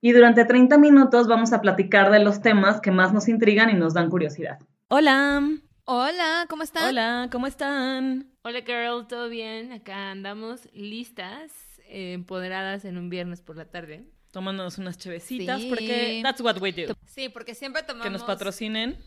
[0.00, 3.74] Y durante 30 minutos vamos a platicar de los temas que más nos intrigan y
[3.74, 4.58] nos dan curiosidad.
[4.88, 5.42] Hola.
[5.84, 6.88] Hola, ¿cómo están?
[6.88, 8.30] Hola, ¿cómo están?
[8.42, 9.72] Hola, girl, ¿todo bien?
[9.72, 11.52] Acá andamos listas,
[11.88, 14.04] eh, empoderadas en un viernes por la tarde.
[14.32, 15.68] Tomándonos unas chevecitas Sí.
[15.68, 16.94] porque that's what we do.
[17.06, 18.98] Sí, porque siempre tomamos Que nos patrocinen.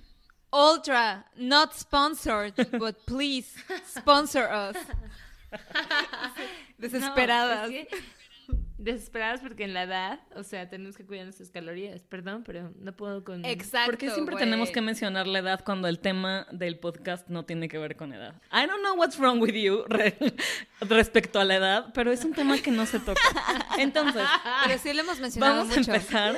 [0.52, 3.48] Ultra, not sponsored, but please
[3.86, 4.78] sponsor us.
[6.78, 7.70] Desesperadas.
[7.70, 7.98] No, es que-
[8.80, 12.02] desesperadas porque en la edad, o sea, tenemos que cuidar nuestras calorías.
[12.04, 13.44] Perdón, pero no puedo con...
[13.46, 13.92] Exacto.
[13.92, 17.78] Porque siempre tenemos que mencionar la edad cuando el tema del podcast no tiene que
[17.78, 18.34] ver con edad.
[18.52, 20.18] I don't know what's wrong with you re-
[20.82, 23.20] respecto a la edad, pero es un tema que no se toca.
[23.78, 24.24] Entonces,
[24.66, 25.92] Pero sí lo hemos mencionado vamos mucho.
[25.92, 26.38] a empezar.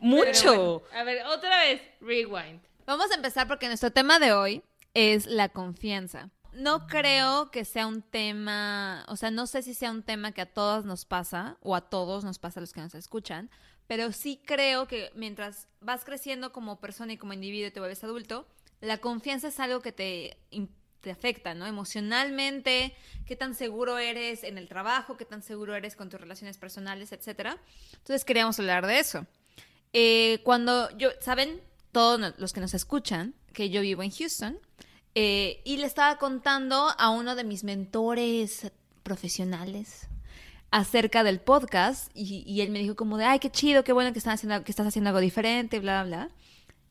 [0.00, 0.80] Mucho.
[0.80, 2.60] bueno, a ver, otra vez, rewind.
[2.86, 4.62] Vamos a empezar porque nuestro tema de hoy
[4.94, 6.30] es la confianza.
[6.54, 10.42] No creo que sea un tema, o sea, no sé si sea un tema que
[10.42, 13.50] a todas nos pasa o a todos nos pasa a los que nos escuchan,
[13.86, 18.04] pero sí creo que mientras vas creciendo como persona y como individuo y te vuelves
[18.04, 18.46] adulto,
[18.80, 20.38] la confianza es algo que te,
[21.00, 21.66] te afecta, ¿no?
[21.66, 22.94] Emocionalmente,
[23.26, 27.12] qué tan seguro eres en el trabajo, qué tan seguro eres con tus relaciones personales,
[27.12, 27.58] etcétera.
[27.92, 29.26] Entonces queríamos hablar de eso.
[29.92, 31.60] Eh, cuando yo, ¿saben?
[31.92, 34.58] Todos los que nos escuchan, que yo vivo en Houston,
[35.14, 38.70] eh, y le estaba contando a uno de mis mentores
[39.02, 40.08] profesionales
[40.70, 44.12] acerca del podcast, y, y él me dijo como de, ay, qué chido, qué bueno
[44.12, 46.30] que, están haciendo, que estás haciendo algo diferente, bla, bla.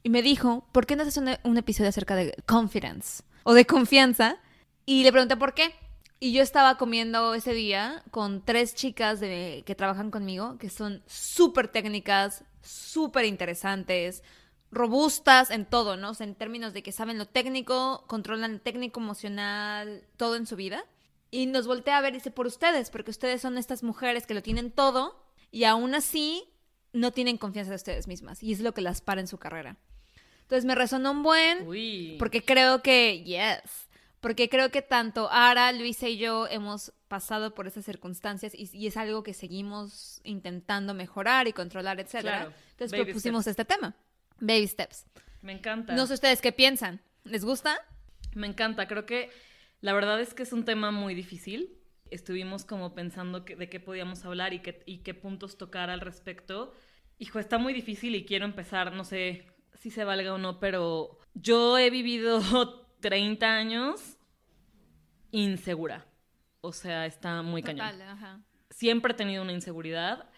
[0.04, 3.66] Y me dijo, ¿por qué no haces un, un episodio acerca de confidence o de
[3.66, 4.38] confianza?
[4.86, 5.74] Y le pregunté por qué.
[6.20, 11.04] Y yo estaba comiendo ese día con tres chicas de, que trabajan conmigo, que son
[11.06, 14.24] súper técnicas, súper interesantes,
[14.74, 16.12] robustas en todo, ¿no?
[16.12, 20.46] O sea, en términos de que saben lo técnico, controlan lo técnico, emocional, todo en
[20.46, 20.84] su vida.
[21.32, 24.34] Y nos voltea a ver y dice, por ustedes, porque ustedes son estas mujeres que
[24.34, 26.44] lo tienen todo y aún así
[26.92, 28.44] no tienen confianza de ustedes mismas.
[28.44, 29.78] Y es lo que las para en su carrera.
[30.42, 32.18] Entonces me resonó un buen, Uy.
[32.20, 37.68] porque creo que, yes, porque creo que tanto Ara, Luisa y yo hemos pasado por
[37.68, 42.46] esas circunstancias y, y es algo que seguimos intentando mejorar y controlar, etcétera.
[42.46, 43.96] Claro, Entonces propusimos este tema,
[44.46, 45.06] baby steps.
[45.42, 45.94] Me encanta.
[45.96, 47.78] No sé ustedes qué piensan, ¿les gusta?
[48.34, 49.30] Me encanta, creo que
[49.82, 51.78] la verdad es que es un tema muy difícil.
[52.12, 56.00] Estuvimos como pensando que- de qué podíamos hablar y qué, y qué puntos tocar al
[56.02, 56.74] respecto.
[57.20, 61.18] Hijo, está muy difícil y quiero empezar, no sé si se valga o no, pero
[61.34, 62.40] yo he vivido
[63.02, 64.18] 30 años
[65.32, 66.06] insegura.
[66.62, 68.42] O sea, está muy cañón Total, ajá.
[68.70, 70.30] siempre he tenido una inseguridad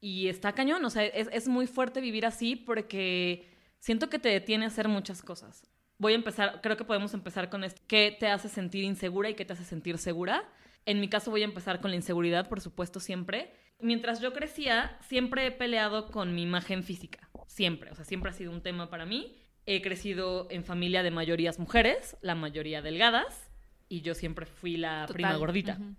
[0.00, 3.51] y está cañón, o sea, es, es muy fuerte vivir así porque
[3.82, 5.68] siento que te detiene a hacer muchas cosas.
[5.98, 7.82] Voy a empezar, creo que podemos empezar con esto.
[7.88, 10.48] ¿Qué te hace sentir insegura y qué te hace sentir segura?
[10.86, 13.52] En mi caso voy a empezar con la inseguridad, por supuesto, siempre.
[13.80, 18.34] Mientras yo crecía, siempre he peleado con mi imagen física, siempre, o sea, siempre ha
[18.34, 19.36] sido un tema para mí.
[19.66, 23.48] He crecido en familia de mayorías mujeres, la mayoría delgadas,
[23.88, 25.76] y yo siempre fui la prima Total, gordita.
[25.80, 25.96] ujú.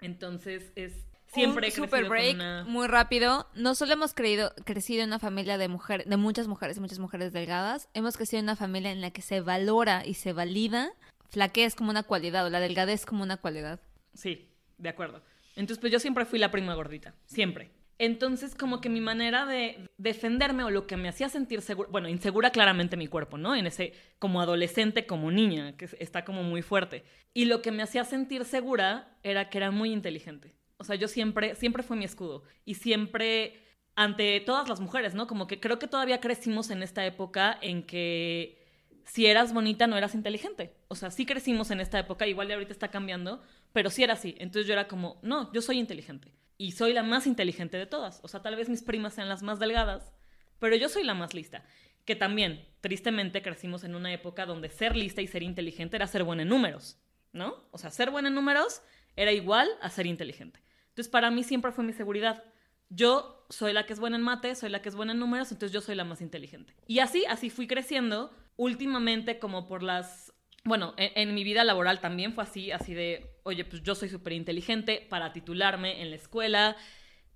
[0.00, 0.92] Entonces es
[1.32, 3.48] siempre un super break una- muy rápido.
[3.54, 7.32] No solo hemos creído, crecido en una familia de mujeres, de muchas mujeres, muchas mujeres
[7.32, 7.88] delgadas.
[7.94, 10.90] Hemos crecido en una familia en la que se valora y se valida
[11.30, 13.80] flaquez como una cualidad o la delgadez como una cualidad.
[14.14, 15.22] Sí, de acuerdo.
[15.56, 17.70] Entonces pues yo siempre fui la prima gordita, siempre.
[17.98, 22.08] Entonces como que mi manera de defenderme o lo que me hacía sentir segura, bueno,
[22.08, 23.54] insegura claramente mi cuerpo, ¿no?
[23.54, 27.04] En ese como adolescente, como niña, que es- está como muy fuerte.
[27.32, 30.54] Y lo que me hacía sentir segura era que era muy inteligente.
[30.82, 32.42] O sea, yo siempre, siempre fue mi escudo.
[32.64, 33.62] Y siempre
[33.94, 35.28] ante todas las mujeres, ¿no?
[35.28, 38.58] Como que creo que todavía crecimos en esta época en que
[39.04, 40.74] si eras bonita no eras inteligente.
[40.88, 44.14] O sea, sí crecimos en esta época, igual de ahorita está cambiando, pero sí era
[44.14, 44.34] así.
[44.38, 46.32] Entonces yo era como, no, yo soy inteligente.
[46.58, 48.18] Y soy la más inteligente de todas.
[48.24, 50.12] O sea, tal vez mis primas sean las más delgadas,
[50.58, 51.64] pero yo soy la más lista.
[52.04, 56.24] Que también, tristemente, crecimos en una época donde ser lista y ser inteligente era ser
[56.24, 56.98] buena en números,
[57.32, 57.68] ¿no?
[57.70, 58.82] O sea, ser buena en números
[59.14, 60.60] era igual a ser inteligente.
[60.92, 62.44] Entonces, para mí siempre fue mi seguridad.
[62.90, 65.50] Yo soy la que es buena en mate, soy la que es buena en números,
[65.50, 66.74] entonces yo soy la más inteligente.
[66.86, 68.30] Y así, así fui creciendo.
[68.56, 70.34] Últimamente, como por las...
[70.64, 74.34] Bueno, en, mi vida laboral también fue así, así de, oye, pues yo soy súper
[74.34, 76.76] inteligente para titularme en la escuela.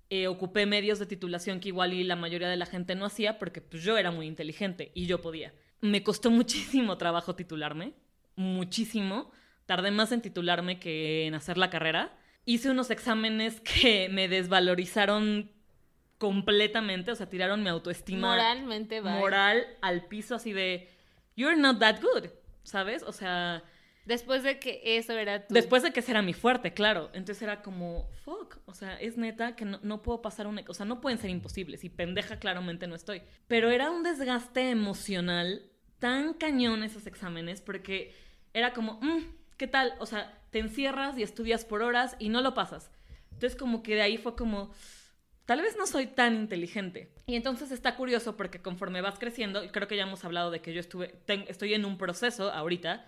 [0.09, 3.39] eh, ocupé medios de titulación que igual y la mayoría de la gente no hacía
[3.39, 5.53] porque pues, yo era muy inteligente y yo podía.
[5.81, 7.93] Me costó muchísimo trabajo titularme,
[8.35, 9.31] muchísimo.
[9.65, 12.15] Tardé más en titularme que en hacer la carrera.
[12.47, 15.51] Hice unos exámenes que me desvalorizaron
[16.17, 19.11] completamente, o sea, tiraron mi autoestima Moralmente, va.
[19.11, 20.89] moral al piso así de,
[21.35, 22.29] you're not that good,
[22.63, 23.03] ¿sabes?
[23.03, 23.63] O sea,
[24.05, 25.53] Después de que eso era tu...
[25.53, 27.09] después de que ese era mi fuerte, claro.
[27.11, 30.63] Entonces era como, fuck, o sea, es neta que no, no puedo pasar un...
[30.65, 33.21] O sea, no pueden ser imposibles y pendeja claramente no estoy.
[33.49, 35.61] Pero era un desgaste emocional
[35.99, 38.13] tan cañón esos exámenes porque
[38.53, 39.23] era como, "Mm,
[39.57, 39.93] ¿qué tal?
[39.99, 42.91] O sea, te encierras y estudias por horas y no lo pasas.
[43.31, 44.71] Entonces como que de ahí fue como,
[45.45, 47.13] tal vez no soy tan inteligente.
[47.27, 50.61] Y entonces está curioso porque conforme vas creciendo, y creo que ya hemos hablado de
[50.61, 53.05] que yo estuve, ten- estoy en un proceso ahorita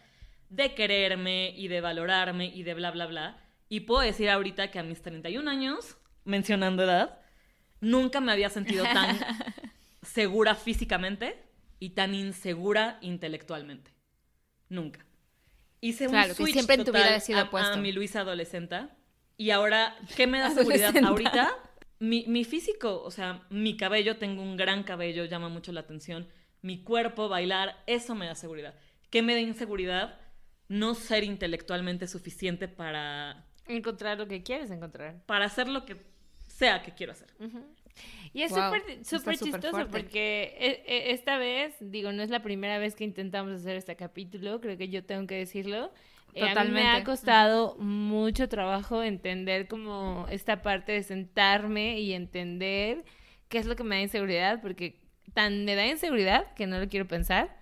[0.49, 3.43] de quererme y de valorarme y de bla, bla, bla.
[3.69, 5.95] Y puedo decir ahorita que a mis 31 años,
[6.25, 7.19] mencionando edad,
[7.81, 9.17] nunca me había sentido tan
[10.01, 11.41] segura físicamente
[11.79, 13.91] y tan insegura intelectualmente.
[14.69, 15.05] Nunca.
[15.81, 17.91] Hice un Claro, que switch siempre en tu total vida ha sido a- a mi
[17.91, 18.87] Luisa adolescente.
[19.37, 21.49] Y ahora, ¿qué me da seguridad ahorita?
[21.99, 26.27] Mi, mi físico, o sea, mi cabello, tengo un gran cabello, llama mucho la atención.
[26.61, 28.73] Mi cuerpo, bailar, eso me da seguridad.
[29.09, 30.19] ¿Qué me da inseguridad?
[30.67, 35.23] No ser intelectualmente suficiente para, Encontrar lo que quieres encontrar.
[35.25, 35.97] para hacer lo que
[36.47, 37.29] sea que quiero hacer.
[38.33, 38.73] Y es Wow,
[39.03, 39.91] súper chistoso fuerte.
[39.91, 43.95] porque e- e- esta vez, digo, no es la primera vez que intentamos hacer este
[43.95, 45.91] capítulo, creo que yo tengo que decirlo.
[46.35, 46.87] Eh, a mí me Totalmente.
[46.89, 53.03] ha costado mucho trabajo entender como esta parte de sentarme y entender
[53.47, 54.99] qué es lo que me da inseguridad, porque
[55.33, 57.57] tan me da inseguridad que no lo quiero pensar.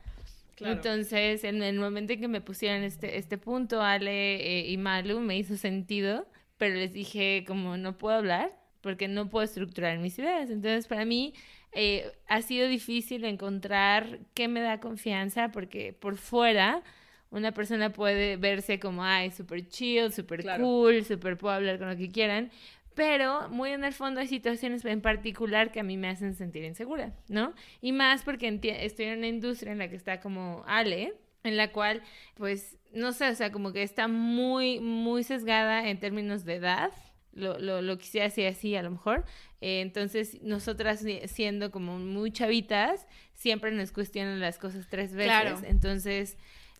[0.55, 0.73] Claro.
[0.73, 5.21] Entonces, en el momento en que me pusieron este, este punto, Ale eh, y Malu,
[5.21, 8.51] me hizo sentido, pero les dije como no puedo hablar
[8.81, 10.49] porque no puedo estructurar mis ideas.
[10.49, 11.33] Entonces, para mí
[11.71, 16.83] eh, ha sido difícil encontrar qué me da confianza porque por fuera
[17.29, 20.63] una persona puede verse como, ay, súper chill, súper Claro.
[20.63, 22.49] cool, súper puedo hablar con lo que quieran,
[22.95, 26.63] pero muy en el fondo hay situaciones en particular que a mí me hacen sentir
[26.63, 27.53] insegura, ¿no?
[27.81, 28.47] Y más porque
[28.81, 31.13] estoy en una industria en la que está como Ale,
[31.43, 32.01] en la cual,
[32.35, 36.91] pues, no sé, o sea, como que está muy, muy sesgada en términos de edad.
[37.37, 39.25] Lo, lo, lo quisiera decir así, a lo mejor.
[39.61, 45.27] Eh, entonces, nosotras si- siendo como muy chavitas, siempre nos cuestionan las cosas tres veces.
[45.31, 45.61] Claro.
[45.67, 46.37] Entonces,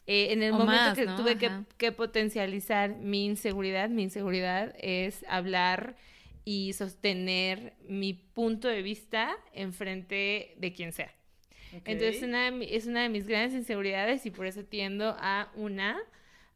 [0.07, 1.15] eh, en el O momento más, que ¿no?
[1.15, 5.95] tuve que, que potencializar mi inseguridad, mi inseguridad es hablar
[6.45, 11.13] y sostener mi punto de vista enfrente de quien sea.
[11.85, 15.97] Entonces una de es una de mis grandes inseguridades y por eso tiendo a una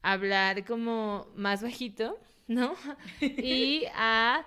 [0.01, 2.17] hablar como más bajito,
[2.51, 2.75] ¿no?
[3.21, 4.45] y a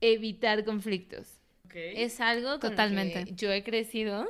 [0.00, 1.40] evitar conflictos.
[1.74, 3.20] Es algo con Totalmente.
[3.20, 4.26] lo que yo he crecido.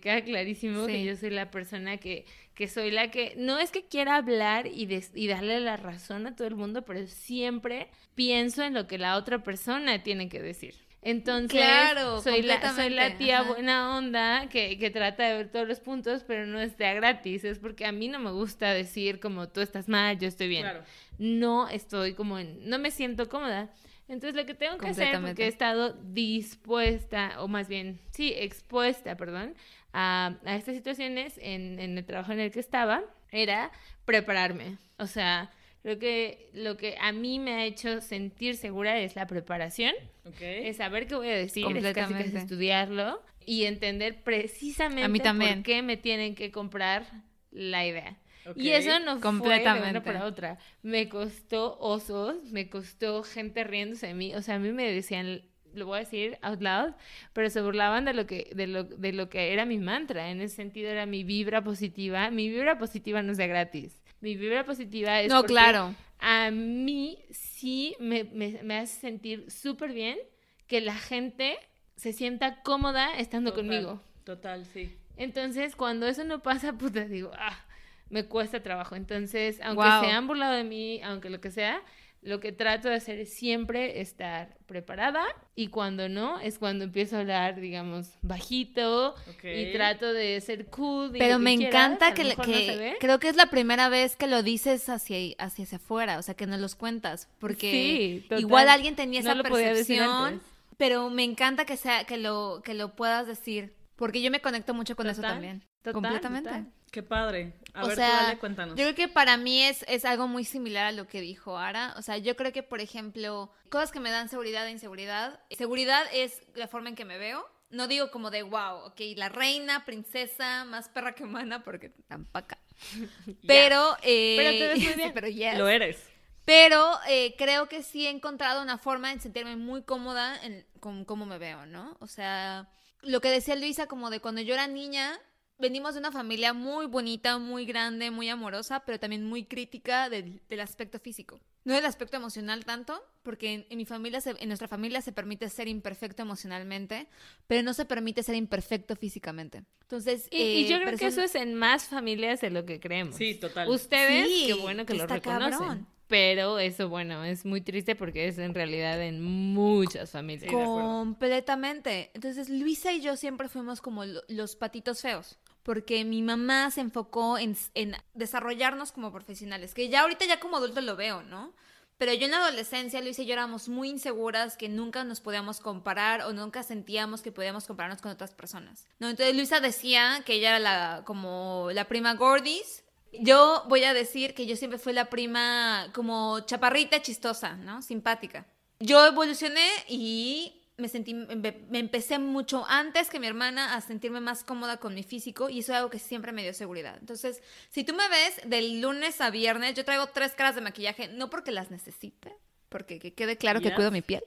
[0.00, 3.84] Queda clarísimo que yo soy la persona que, que soy la que no es que
[3.86, 8.62] quiera hablar y, des- y darle la razón a todo el mundo, pero siempre pienso
[8.62, 10.74] en lo que la otra persona tiene que decir.
[11.02, 13.48] Entonces, Claro, soy, la, soy la completamente, tía ajá.
[13.48, 16.94] buena onda que, que trata de ver todos los puntos, pero no es de a
[16.94, 17.44] gratis.
[17.44, 20.62] Es porque a mí no me gusta decir como tú estás mal, yo estoy bien
[20.62, 20.82] Claro.
[21.18, 23.70] No estoy como en, no me siento cómoda.
[24.08, 29.16] Entonces lo que tengo que hacer, porque he estado dispuesta, o más bien, sí, expuesta,
[29.16, 29.54] perdón,
[29.92, 33.70] a, a estas situaciones en, en el trabajo en el que estaba, era
[34.06, 34.78] prepararme.
[34.96, 35.50] O sea,
[35.82, 39.94] creo que lo que a mí me ha hecho sentir segura es la preparación,
[40.40, 45.08] es saber qué voy a decir, es casi que es estudiarlo y entender precisamente A
[45.08, 45.56] mí también.
[45.56, 47.04] por qué me tienen que comprar
[47.50, 48.16] la idea.
[48.56, 49.90] Y eso no fue de Completamente.
[49.90, 50.58] una para otra.
[50.82, 54.34] Me costó osos, me costó gente riéndose de mí.
[54.34, 55.42] O sea, a mí me decían,
[55.74, 56.94] lo voy a decir out loud,
[57.32, 60.30] pero se burlaban de lo que, de lo, de lo que era mi mantra.
[60.30, 62.30] En ese sentido era mi vibra positiva.
[62.30, 64.02] Mi vibra positiva no es de gratis.
[64.20, 65.94] Mi vibra positiva es No, porque claro.
[66.18, 70.18] a mí sí me, me, me hace sentir súper bien
[70.66, 71.56] que la gente
[71.96, 74.02] se sienta cómoda estando Total, conmigo.
[74.24, 74.96] Total, sí.
[75.16, 77.64] Entonces, cuando eso no pasa, puta, digo, ah,
[78.10, 78.94] me cuesta trabajo.
[78.96, 80.04] Entonces, aunque Guau.
[80.04, 81.82] se han burlado de mí, aunque lo que sea,
[82.20, 85.22] lo que trato de hacer es siempre estar preparada
[85.54, 89.44] y cuando no, es cuando empiezo a hablar, digamos, bajito Ok.
[89.44, 91.12] y trato de ser cool.
[91.16, 91.74] Pero me quieras.
[91.74, 92.96] encanta que, no que ve.
[92.98, 96.34] creo que es la primera vez que lo dices hacia, hacia, hacia afuera, o sea,
[96.34, 100.42] que nos los cuentas, porque Sí, igual alguien tenía No esa percepción,
[100.76, 104.72] pero me encanta que sea que lo que lo puedas decir Porque yo me conecto
[104.74, 105.60] mucho con eso también.
[105.82, 106.48] total, completamente.
[106.48, 106.72] total.
[106.92, 107.52] Qué padre.
[107.74, 108.76] A o ver, sea, tú dale, cuéntanos.
[108.76, 111.94] yo creo que para mí es, es algo muy similar a lo que dijo Ara.
[111.98, 115.40] O sea, yo creo que, por ejemplo, cosas que me dan seguridad e inseguridad.
[115.50, 117.44] Seguridad es la forma en que me veo.
[117.70, 122.54] No digo como de, wow, ok, la reina, princesa, más perra que humana, porque tampoco.
[123.48, 125.12] Pero, eh, Pero te ves muy bien.
[125.12, 125.58] pero yes.
[125.58, 126.08] Lo eres.
[126.44, 131.04] Pero eh, creo que sí he encontrado una forma en sentirme muy cómoda en, con
[131.04, 131.96] cómo me veo, ¿no?
[132.00, 132.70] O sea,
[133.02, 135.18] lo que decía Luisa, como de cuando yo era niña,
[135.58, 140.40] venimos de una familia muy bonita, muy grande, muy amorosa, pero también muy crítica del,
[140.48, 141.40] del aspecto físico.
[141.64, 145.12] No del aspecto emocional tanto, porque en, en mi familia, se- en nuestra familia se
[145.12, 147.08] permite ser imperfecto emocionalmente,
[147.46, 149.64] pero no se permite ser imperfecto físicamente.
[149.82, 152.80] Entonces, Y, y eh, yo creo que eso es en más familias de lo que
[152.80, 153.16] creemos.
[153.16, 153.68] Sí, total.
[153.68, 155.58] Ustedes, Sí, qué bueno que que lo está reconocen.
[155.58, 155.86] cabrón.
[156.08, 160.50] Pero eso, bueno, es muy triste porque es en realidad en muchas familias.
[160.52, 162.10] Completamente.
[162.14, 165.38] Entonces, Luisa y yo siempre fuimos como lo- los patitos feos.
[165.62, 169.74] Porque mi mamá se enfocó en, en desarrollarnos como profesionales.
[169.74, 171.52] Que ya ahorita ya como adulto lo veo, ¿no?
[171.98, 175.60] Pero yo en la adolescencia, Luisa y yo éramos muy inseguras que nunca nos podíamos
[175.60, 178.86] comparar o nunca sentíamos que podíamos compararnos con otras personas.
[179.00, 179.08] ¿no?
[179.10, 182.84] Entonces Luisa decía que ella era la, como la prima gordis.
[183.12, 187.82] Yo voy a decir que yo siempre fui la prima como chaparrita, chistosa, ¿no?
[187.82, 188.46] Simpática.
[188.80, 194.44] Yo evolucioné y me sentí, me, empecé mucho antes que mi hermana a sentirme más
[194.44, 196.96] cómoda con mi físico y eso es algo que siempre me dio seguridad.
[197.00, 201.08] Entonces, si tú me ves del lunes a viernes, yo traigo tres caras de maquillaje,
[201.08, 202.36] no porque las necesite,
[202.68, 204.22] porque que quede claro que cuido mi piel.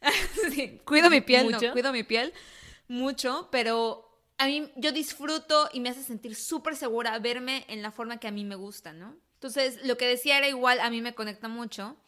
[0.50, 1.66] Sí, cuido mi piel, ¿Mucho?
[1.66, 2.32] no, cuido mi piel
[2.88, 4.09] mucho, pero
[4.40, 8.26] a mí yo disfruto y me hace sentir súper segura verme en la forma que
[8.26, 9.14] a mí me gusta, ¿no?
[9.34, 11.98] Entonces, lo que decía era igual, a mí me conecta mucho,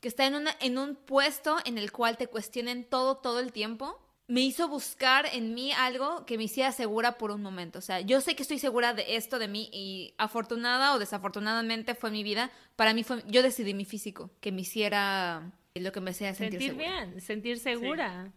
[0.00, 3.50] que está en, una, en un puesto en el cual te cuestionen todo, todo el
[3.50, 3.98] tiempo,
[4.28, 7.80] me hizo buscar en mí algo que me hiciera segura por un momento.
[7.80, 11.96] O sea, yo sé que estoy segura de esto de mí y afortunada o desafortunadamente
[11.96, 12.52] fue mi vida.
[12.76, 16.60] Para mí fue, yo decidí mi físico, que me hiciera lo que me hacía sentir,
[16.60, 17.04] Sentir segura.
[17.06, 18.32] bien, sentir segura.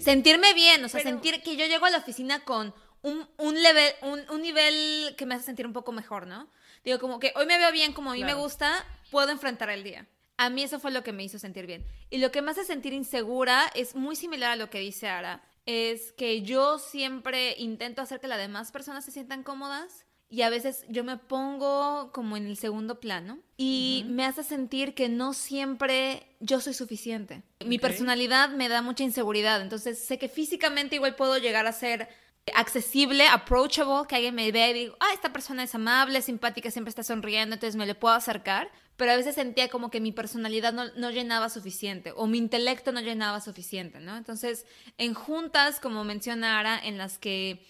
[0.00, 3.62] Sentirme bien, o sea, Pero- sentir que yo llego a la oficina con un, un,
[3.62, 6.48] level, un, un nivel que me hace sentir un poco mejor, ¿no?
[6.84, 8.72] Digo, como que hoy me veo bien, como a mí me gusta,
[9.10, 10.06] puedo enfrentar el día.
[10.36, 11.84] A mí eso fue lo que me hizo sentir bien.
[12.10, 15.42] Y lo que me hace sentir insegura es muy similar a lo que dice Ara.
[15.64, 20.50] Es que yo siempre intento hacer que las demás personas se sientan cómodas y a
[20.50, 25.32] veces yo me pongo como en el segundo plano y me hace sentir que no
[25.32, 27.42] siempre yo soy suficiente.
[27.64, 32.08] Mi personalidad me da mucha inseguridad, entonces sé que físicamente igual puedo llegar a ser
[32.54, 36.90] accesible, approachable, que alguien me vea y digo, ah, esta persona es amable, simpática, siempre
[36.90, 40.72] está sonriendo, entonces me le puedo acercar, pero a veces sentía como que mi personalidad
[40.72, 44.16] no, no llenaba suficiente o mi intelecto no llenaba suficiente, ¿no?
[44.16, 44.64] Entonces,
[44.96, 47.64] en juntas, como menciona Ara, en las que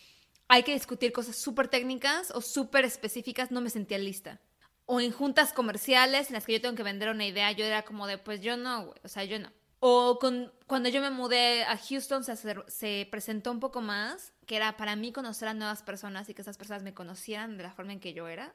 [0.48, 4.40] hay que discutir cosas súper técnicas o súper específicas, no me sentía lista.
[4.84, 7.82] O en juntas comerciales en las que yo tengo que vender una idea, yo era
[7.82, 9.52] como de, pues yo no, güey, o sea, yo no.
[9.80, 12.36] O con, cuando yo me mudé a Houston se,
[12.68, 16.42] se presentó un poco más, que era para mí conocer a nuevas personas y que
[16.42, 18.54] esas personas me conocieran de la forma en que yo era.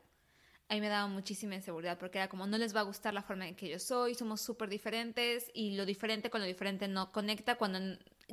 [0.69, 3.45] Ahí me daba muchísima inseguridad porque era como, no les va a gustar la forma
[3.45, 7.55] en que yo soy, somos súper diferentes y lo diferente con lo diferente no conecta
[7.55, 7.79] cuando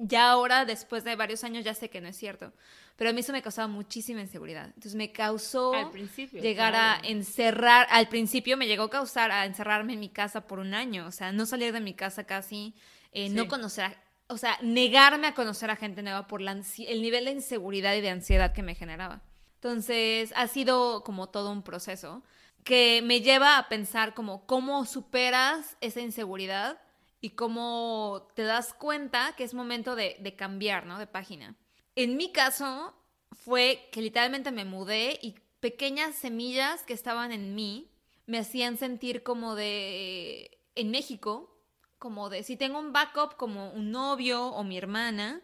[0.01, 2.53] ya ahora, después de varios años, ya sé que no es cierto.
[2.97, 4.67] Pero a mí eso me causaba muchísima inseguridad.
[4.67, 6.43] Entonces me causó Al principio.
[6.43, 7.03] llegar claro.
[7.05, 10.75] a encerrar, al principio me llegó a causar a encerrarme en mi casa por un
[10.75, 12.75] año, o sea, no salir de mi casa casi,
[13.13, 17.03] eh, no conocer, a- o sea, negarme a conocer a gente nueva por la el
[17.03, 19.23] nivel de inseguridad y de ansiedad que me generaba.
[19.55, 22.23] Entonces, ha sido como todo un proceso
[22.65, 26.79] que me lleva a pensar como cómo superas esa inseguridad
[27.21, 30.99] y cómo te das cuenta que es momento de, de cambiar, ¿no?
[30.99, 31.57] De página.
[31.97, 32.95] En mi caso
[33.33, 37.91] fue que literalmente me mudé y pequeñas semillas que estaban en mí
[38.29, 41.59] me hacían sentir como de, en México,
[41.99, 45.41] como de, si tengo un backup como un novio o mi hermana,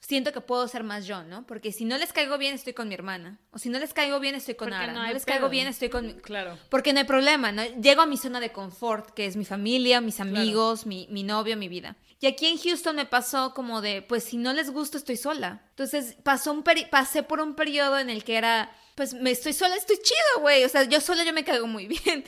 [0.00, 1.46] siento que puedo ser más yo, ¿no?
[1.46, 3.38] Porque si no les caigo bien, estoy con mi hermana.
[3.52, 4.92] O si no les caigo bien, estoy con Porque Ara.
[4.92, 5.34] no les pedo.
[5.36, 6.06] caigo bien, estoy con...
[6.06, 6.58] mi- Claro.
[6.70, 7.62] Porque no hay problema, ¿no?
[7.80, 11.56] Llego a mi zona de confort, que es mi familia, mis amigos, mi, mi novio,
[11.56, 11.96] mi vida.
[12.22, 15.62] Y aquí en Houston me pasó como de, pues si no les gusta, estoy sola.
[15.70, 19.52] Entonces pasó un peri- pasé por un periodo en el que era, pues me estoy
[19.52, 20.64] sola, estoy chido, güey.
[20.64, 22.24] O sea, yo sola yo me caigo muy bien.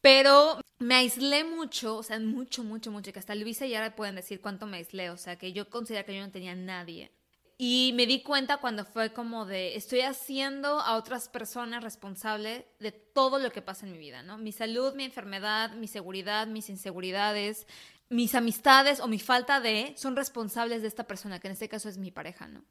[0.00, 4.14] Pero me aislé mucho, o sea, mucho, mucho, mucho, que hasta Luisa y ahora pueden
[4.14, 7.10] decir cuánto me aislé, o sea, que yo considero que yo no tenía nadie.
[7.58, 12.92] Y me di cuenta cuando fue como de, estoy haciendo a otras personas responsable de
[12.92, 14.36] todo lo que pasa en mi vida, ¿no?
[14.36, 17.66] Mi salud, mi enfermedad, mi seguridad, mis inseguridades,
[18.10, 21.88] mis amistades o mi falta de, son responsables de esta persona, que en este caso
[21.88, 22.62] es mi pareja, ¿no?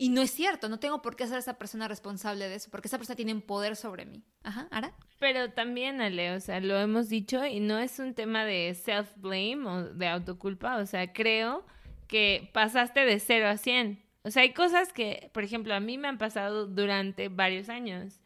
[0.00, 2.88] Y no es cierto, no tengo por qué ser esa persona responsable de eso, porque
[2.88, 4.24] esa persona tiene un poder sobre mí.
[4.42, 4.94] Ajá, ¿Ara?
[5.18, 9.66] Pero también, Ale, o sea, lo hemos dicho y no es un tema de self-blame
[9.66, 11.66] o de autoculpa, o sea, creo
[12.08, 14.02] que pasaste de 0 a 100.
[14.22, 18.20] O sea, hay cosas que, por ejemplo, a mí me han pasado durante varios años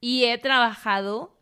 [0.00, 1.38] y he trabajado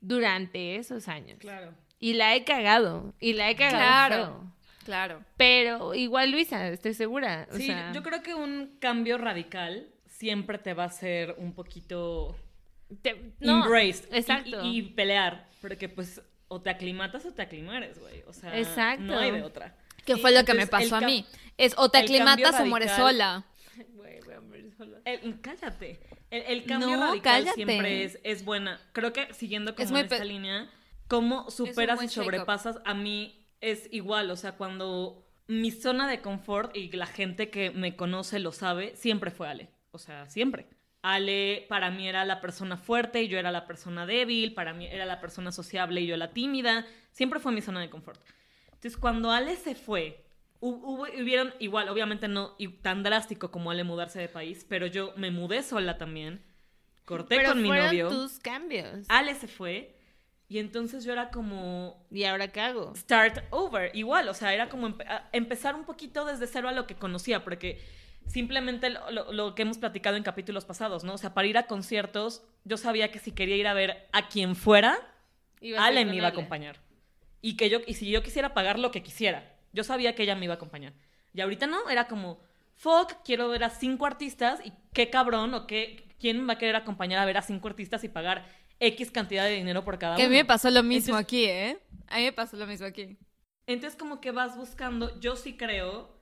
[0.00, 1.38] durante esos años.
[1.38, 1.72] Claro.
[2.00, 3.78] Y la he cagado, y la he cagado.
[3.78, 4.26] Claro.
[4.26, 4.57] feo.
[4.88, 5.22] Claro.
[5.36, 7.46] Pero igual Luisa, estoy segura.
[7.52, 11.52] O Sí, sea, yo creo que un cambio radical siempre te va a hacer un
[11.52, 12.34] poquito
[13.02, 14.64] te- no, embraced y- Exacto.
[14.64, 18.22] Y, y pelear, porque pues o te aclimatas o te aclimares, güey.
[18.26, 19.02] O sea, Exacto.
[19.02, 19.76] no hay de otra.
[20.06, 21.26] Que fue lo que me pasó a mí.
[21.58, 23.44] Es o te aclimatas o mueres sola.
[23.94, 25.00] Güey, voy a morir sola.
[25.04, 26.00] El- cállate.
[26.30, 27.54] El, el cambio No, radical cállate.
[27.56, 28.80] siempre es, es buena.
[28.92, 30.70] Creo que siguiendo como Es en esta línea,
[31.08, 34.30] cómo superas y sobrepasas, a mí es igual.
[34.30, 38.94] O sea, cuando mi zona de confort y la gente que me conoce lo sabe,
[38.96, 39.70] siempre fue Ale.
[39.90, 40.68] O sea, siempre.
[41.02, 44.86] Ale para mí era la persona fuerte y yo era la persona débil, para mí
[44.86, 46.86] era la persona sociable y yo la tímida.
[47.12, 48.20] Siempre fue mi zona de confort.
[48.66, 50.24] Entonces, cuando Ale se fue,
[50.60, 55.12] hu- hubo, hubieron, igual, obviamente no tan drástico como Ale mudarse de país, pero yo
[55.16, 56.44] me mudé sola también,
[57.04, 59.06] corté Pero con mi novio, tus cambios.
[59.08, 59.97] Ale se fue,
[60.48, 62.94] y entonces yo era como ¿Y ahora qué hago?
[62.96, 66.86] start over, igual, o sea, era como empe- empezar un poquito desde cero a lo
[66.86, 67.80] que conocía, porque
[68.26, 71.14] simplemente lo, lo- lo que hemos platicado en capítulos pasados, ¿no?
[71.14, 74.28] O sea, para ir a conciertos, yo sabía que si quería ir a ver a
[74.28, 74.98] quien fuera,
[75.60, 76.80] Ibas a ir Ale me iba a acompañar.
[77.40, 80.34] Y que yo, y si yo quisiera pagar lo que quisiera, yo sabía que ella
[80.34, 80.92] me iba a acompañar.
[81.34, 82.40] Y ahorita no, era como,
[82.76, 86.76] fuck, quiero ver a cinco artistas y qué cabrón o qué, quién va a querer
[86.76, 88.44] acompañar a ver a cinco artistas y pagar
[88.80, 90.32] X cantidad de dinero por cada Que a uno.
[90.32, 91.78] mí me pasó lo mismo Entonces- aquí, ¿eh?
[92.08, 93.16] A mí me pasó lo mismo aquí.
[93.66, 96.16] Entonces como que vas buscando, yo sí creo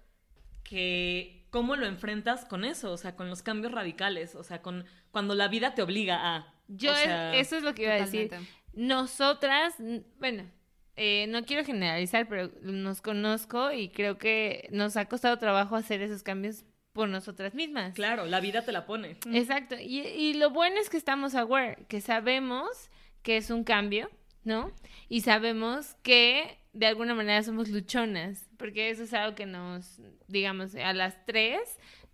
[0.64, 4.84] que cómo lo enfrentas con eso, o sea, con los cambios radicales, o sea, con
[5.10, 6.54] cuando la vida te obliga a...
[6.68, 8.30] Yo, o es- sea, eso es lo que iba a decir.
[8.72, 9.74] Nosotras,
[10.18, 10.50] bueno,
[10.96, 16.02] eh, no quiero generalizar, pero nos conozco y creo que nos ha costado trabajo hacer
[16.02, 16.64] esos cambios
[16.96, 17.94] por nosotras mismas.
[17.94, 19.18] Claro, la vida te la pone.
[19.30, 19.76] Exacto.
[19.78, 22.90] Y, y lo bueno es que estamos aware, que sabemos
[23.22, 24.10] que es un cambio,
[24.44, 24.72] ¿no?
[25.08, 30.74] Y sabemos que de alguna manera somos luchonas, porque eso es algo que nos, digamos,
[30.74, 31.60] a las tres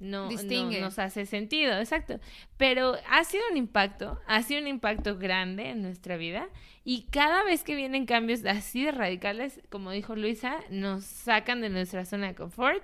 [0.02, 0.80] no, no Distingue.
[0.80, 2.18] nos hace sentido, exacto.
[2.56, 6.48] Pero ha sido un impacto, ha sido un impacto grande en nuestra vida
[6.84, 11.68] y cada vez que vienen cambios así de radicales, como dijo Luisa, nos sacan de
[11.68, 12.82] nuestra zona de confort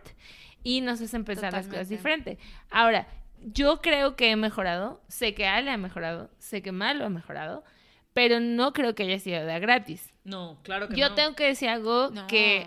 [0.63, 1.95] y nos hacen pensar las cosas Totalmente.
[1.97, 2.39] diferente.
[2.71, 3.07] Ahora,
[3.41, 7.65] yo creo que he mejorado, sé que Ale ha mejorado, sé que Malo ha mejorado,
[8.13, 10.13] pero no creo que haya sido de gratis.
[10.25, 11.15] No, claro que Yo no.
[11.15, 12.27] tengo que decir algo No.
[12.27, 12.67] que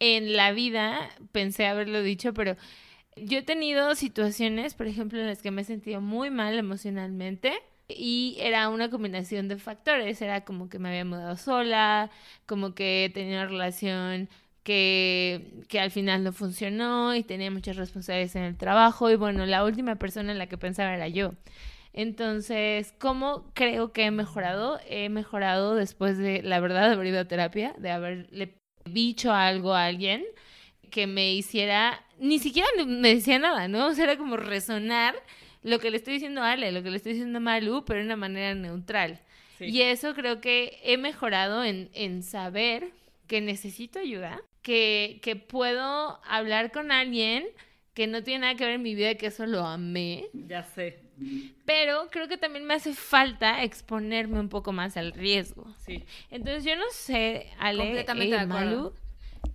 [0.00, 2.56] en la vida pensé haberlo dicho, pero
[3.16, 7.52] yo he tenido situaciones, por ejemplo, en las que me he sentido muy mal emocionalmente
[7.88, 10.20] y era una combinación de factores.
[10.22, 12.10] Era como que me había mudado sola,
[12.46, 14.28] como que tenía una relación
[14.62, 19.46] que, que al final no funcionó y tenía muchas responsabilidades en el trabajo y bueno,
[19.46, 21.32] la última persona en la que pensaba era yo.
[21.92, 24.78] Entonces, ¿cómo creo que he mejorado?
[24.88, 29.74] He mejorado después de, la verdad, de haber ido a terapia, de haberle dicho algo
[29.74, 30.24] a alguien
[30.90, 33.88] que me hiciera, ni siquiera me decía nada, ¿no?
[33.88, 35.14] O sea, era como resonar
[35.62, 38.00] lo que le estoy diciendo a Ale, lo que le estoy diciendo a Malu, pero
[38.00, 39.20] de una manera neutral.
[39.58, 39.66] Sí.
[39.66, 42.92] Y eso creo que he mejorado en, en saber
[43.26, 47.46] que necesito ayuda, que, que puedo hablar con alguien
[47.94, 51.00] que no tiene nada que ver en mi vida, que eso lo amé, Ya sé,
[51.64, 55.66] pero creo que también me hace falta exponerme un poco más al riesgo.
[55.78, 56.04] sí.
[56.30, 58.46] Entonces yo no sé, Ale, Completamente eh, de.
[58.46, 58.92] Malu,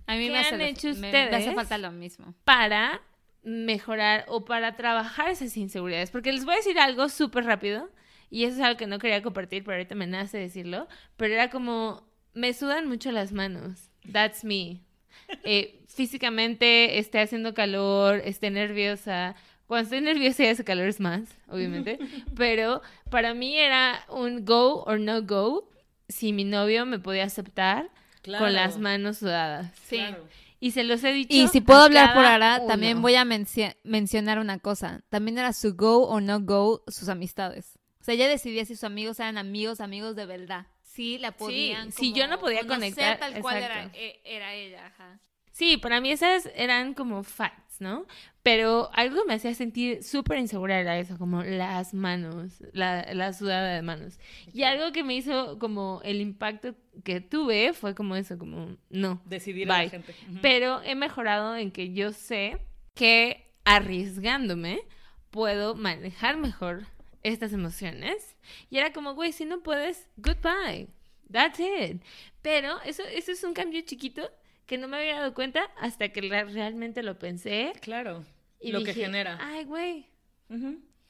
[0.06, 1.54] A mí ¿Qué me hace, han hecho me- me hace ustedes?
[1.54, 2.34] falta lo mismo.
[2.44, 3.02] para
[3.42, 6.10] mejorar o para trabajar esas inseguridades.
[6.10, 7.88] Porque les voy a decir algo súper rápido,
[8.30, 11.48] y eso es algo que no quería compartir, pero ahorita me nace decirlo, pero era
[11.50, 13.90] como, me sudan mucho las manos.
[14.12, 14.80] That's me.
[15.44, 19.34] Eh, físicamente esté haciendo calor, esté nerviosa.
[19.66, 21.98] Cuando estoy nerviosa y hace calor es más, obviamente.
[22.36, 25.68] Pero para mí era un go or no go
[26.08, 27.90] si mi novio me podía aceptar
[28.22, 28.44] Claro.
[28.44, 29.72] con las manos sudadas.
[29.88, 29.98] Sí.
[29.98, 30.26] Claro.
[30.58, 31.36] Y se los he dicho.
[31.36, 32.66] Y si puedo a hablar por Ara, uno.
[32.66, 35.02] también voy a menci- mencionar una cosa.
[35.10, 37.78] También era su go o no go sus amistades.
[38.00, 40.66] O sea, ella decidía si sus amigos eran amigos, amigos de verdad.
[40.96, 41.92] Sí, la podían.
[41.92, 45.20] si yo no podía conocer conectar, tal cual era, e- era ella, ajá.
[45.52, 48.06] Sí, para mí esas eran como facts, ¿no?
[48.42, 53.74] Pero algo me hacía sentir súper insegura era eso, como las manos, la, la sudada
[53.74, 54.18] de manos.
[54.52, 59.20] Y algo que me hizo como el impacto que tuve fue como eso, como no.
[59.24, 60.14] Decidir a la gente.
[60.42, 62.58] Pero he mejorado en que yo sé
[62.94, 64.80] que arriesgándome
[65.30, 66.86] puedo manejar mejor
[67.28, 68.36] estas emociones.
[68.70, 70.88] Y era como, güey, si no puedes, goodbye.
[71.30, 72.02] That's it.
[72.42, 74.30] Pero eso, eso es un cambio chiquito
[74.66, 77.72] que no me había dado cuenta hasta que realmente lo pensé.
[77.80, 78.24] Claro.
[78.60, 79.38] Y lo que genera.
[79.40, 80.06] Ay, güey,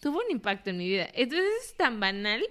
[0.00, 1.08] tuvo un impacto en mi vida.
[1.14, 2.42] Entonces es tan banal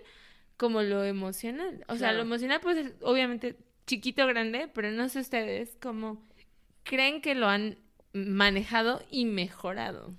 [0.58, 1.84] como lo emocional.
[1.88, 6.26] O sea, lo emocional puede ser obviamente chiquito grande, pero no sé ustedes cómo
[6.84, 7.78] creen que lo han
[8.14, 10.14] manejado y mejorado.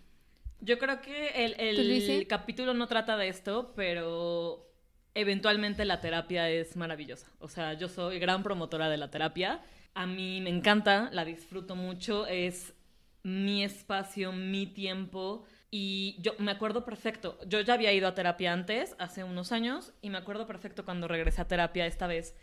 [0.60, 4.66] Yo creo que el, el capítulo no trata de esto, pero
[5.14, 7.30] eventualmente la terapia es maravillosa.
[7.40, 9.62] O sea, yo soy gran promotora de la terapia.
[9.94, 12.26] A mí me encanta, la disfruto mucho.
[12.26, 12.74] Es
[13.22, 15.44] mi espacio, mi tiempo.
[15.70, 17.38] Y yo me acuerdo perfecto.
[17.46, 21.08] Yo ya había ido a terapia antes, hace unos años, y me acuerdo perfecto cuando
[21.08, 22.34] regresé a terapia esta vez.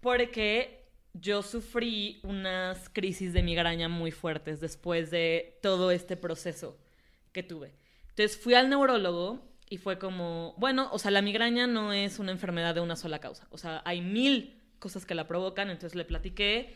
[0.00, 6.78] Porque yo sufrí unas crisis de migraña muy fuertes después de todo este proceso
[7.36, 7.74] que tuve.
[8.08, 12.32] Entonces fui al neurólogo y fue como, bueno, o sea, la migraña no es una
[12.32, 13.46] enfermedad de una sola causa.
[13.50, 15.68] O sea, hay mil cosas que la provocan.
[15.68, 16.74] Entonces le platiqué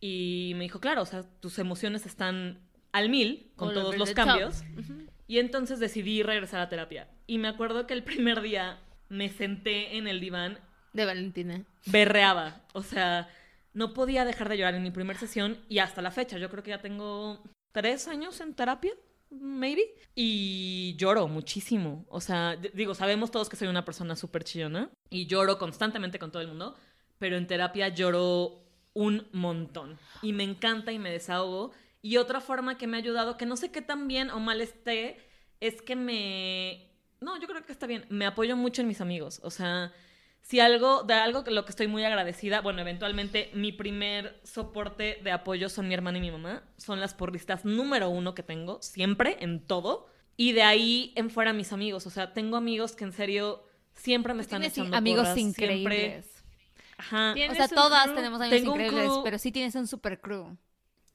[0.00, 2.60] y me dijo, claro, o sea, tus emociones están
[2.92, 4.58] al mil con All todos los the cambios.
[4.62, 4.78] top.
[4.80, 5.06] Ujú.
[5.28, 7.08] Y entonces decidí regresar a terapia.
[7.26, 10.58] Y me acuerdo que el primer día me senté en el diván
[10.92, 11.64] De Valentina.
[11.86, 12.62] berreaba.
[12.72, 13.28] O sea,
[13.72, 16.38] no podía dejar de llorar en mi primera sesión y hasta la fecha.
[16.38, 18.92] Yo creo que ya tengo tres años en terapia,
[19.40, 19.94] maybe.
[20.14, 22.04] Y lloro muchísimo.
[22.08, 26.30] O sea, digo, sabemos todos que soy una persona súper chillona y lloro constantemente con
[26.30, 26.76] todo el mundo,
[27.18, 29.98] pero en terapia lloro un montón.
[30.22, 31.72] Y me encanta y me desahogo.
[32.00, 34.60] Y otra forma que me ha ayudado, que no sé qué tan bien o mal
[34.60, 35.18] esté,
[35.60, 36.90] es que me...
[37.20, 38.04] No, yo creo que está bien.
[38.10, 39.40] Me apoyo mucho en mis amigos.
[39.42, 39.92] O sea,
[40.46, 45.18] si algo, de algo que lo que estoy muy agradecida, bueno, eventualmente mi primer soporte
[45.24, 46.62] de apoyo son mi hermana y mi mamá.
[46.76, 50.06] Son las porristas número uno que tengo, siempre, en todo.
[50.36, 52.06] Y de ahí en fuera mis amigos.
[52.06, 55.64] O sea, tengo amigos que en serio siempre me están Tienes echando amigos porras, siempre-
[55.78, 56.44] increíbles.
[56.98, 57.32] Ajá.
[57.34, 58.14] Tienes O sea, todas crew.
[58.16, 59.22] tenemos amigos Tengo increíbles, crew.
[59.24, 60.58] pero sí tienes un super crew.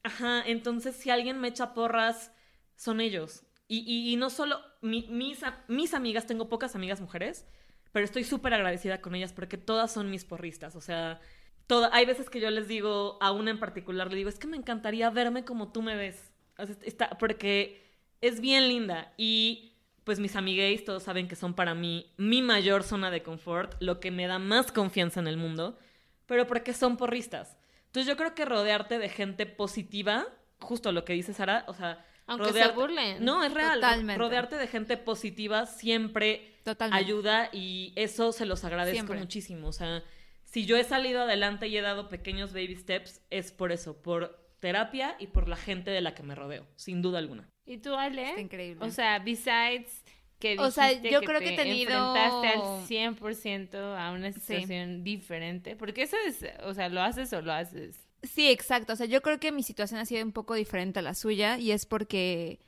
[0.03, 2.31] Ajá, entonces si alguien me echa porras,
[2.75, 3.43] son ellos.
[3.67, 7.45] Y, y- y no solo mi- mis, mis amigas, tengo pocas amigas mujeres,
[7.91, 10.75] pero estoy súper agradecida con ellas porque todas son mis porristas.
[10.75, 11.19] O sea,
[11.67, 14.47] toda, hay veces que yo les digo, a una en particular, le digo, es que
[14.47, 16.31] me encantaría verme como tú me ves.
[16.57, 17.83] O sea, está, porque
[18.21, 19.13] es bien linda.
[19.17, 19.73] Y
[20.03, 23.99] pues mis amigues, todos saben que son para mí mi mayor zona de confort, lo
[23.99, 25.77] que me da más confianza en el mundo,
[26.25, 27.57] pero porque son porristas.
[27.85, 30.27] Entonces yo creo que rodearte de gente positiva,
[30.59, 33.25] justo lo que dice Sara, o sea, Aunque se rodearte- burlen.
[33.25, 33.75] No, es real.
[33.81, 34.17] Totalmente.
[34.19, 37.03] Rodearte de gente positiva siempre Totalmente.
[37.05, 39.19] ayuda y eso se los agradezco Siempre.
[39.19, 39.67] muchísimo.
[39.67, 40.03] O sea,
[40.43, 44.39] si yo he salido adelante y he dado pequeños baby steps, es por eso, por
[44.59, 47.47] terapia y por la gente de la que me rodeo, sin duda alguna.
[47.65, 48.29] ¿Y tú, Ale?
[48.29, 48.85] Está increíble.
[48.85, 50.03] O sea, besides
[50.39, 55.03] que O sea, yo creo que he te tenido- enfrentaste al 100% a una situación
[55.03, 58.08] diferente, porque eso es, o sea, lo haces o lo haces.
[58.23, 58.93] Sí, exacto.
[58.93, 61.57] O sea, yo creo que mi situación ha sido un poco diferente a la suya
[61.57, 62.59] y es porque,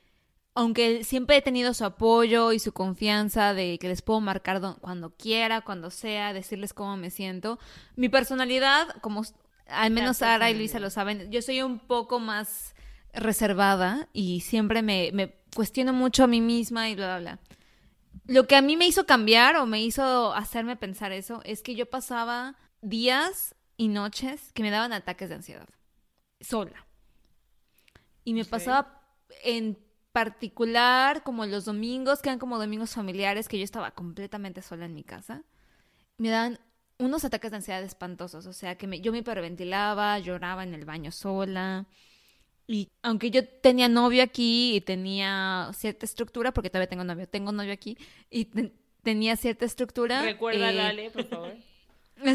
[0.54, 4.78] aunque siempre he tenido su apoyo y su confianza de que les puedo marcar do-
[4.80, 7.58] cuando quiera, cuando sea, decirles cómo me siento,
[7.96, 9.22] mi personalidad, como
[9.68, 12.74] al menos Sara y Luisa lo saben, yo soy un poco más
[13.14, 17.40] reservada y siempre me, me cuestiono mucho a mí misma y bla, bla, bla.
[18.26, 21.74] Lo que a mí me hizo cambiar o me hizo hacerme pensar eso es que
[21.74, 25.68] yo pasaba días y noches que me daban ataques de ansiedad.
[26.40, 26.86] Sola.
[28.24, 29.02] Y me pasaba
[29.44, 29.76] en
[30.12, 34.94] particular como los domingos, que eran como domingos familiares, que yo estaba completamente sola en
[34.94, 35.42] mi casa.
[36.16, 36.60] Me daban
[36.98, 38.46] unos ataques de ansiedad espantosos.
[38.46, 41.86] O sea, que me- yo me hiperventilaba, lloraba en el baño sola.
[42.68, 47.50] Y aunque yo tenía novio aquí y tenía cierta estructura, porque todavía tengo novio, tengo
[47.50, 47.98] novio aquí,
[48.30, 50.22] y ten- tenía cierta estructura.
[50.22, 51.54] Recuerda, eh, Ale, por favor.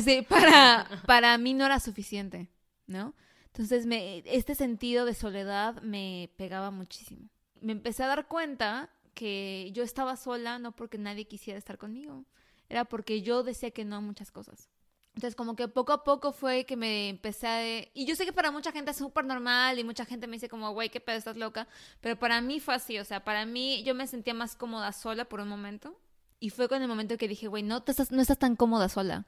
[0.04, 2.50] Sí, para, para mí no era suficiente,
[2.88, 3.13] ¿no?
[3.48, 7.30] Entonces, me, este sentido de soledad me pegaba muchísimo.
[7.62, 12.26] Me empecé a dar cuenta que yo estaba sola no porque nadie quisiera estar conmigo,
[12.70, 14.70] era porque yo decía que no a muchas cosas.
[15.16, 17.82] Entonces, como que poco a poco fue que me empecé a...
[17.96, 20.48] Y yo sé que para mucha gente es súper normal y mucha gente me dice
[20.48, 21.68] como, güey, qué pedo, estás loca.
[22.02, 25.26] Pero para mí fue así, o sea, para mí yo me sentía más cómoda sola
[25.26, 26.00] por un momento.
[26.40, 29.26] Y fue con el momento que dije, güey, no, no estás tan cómoda sola.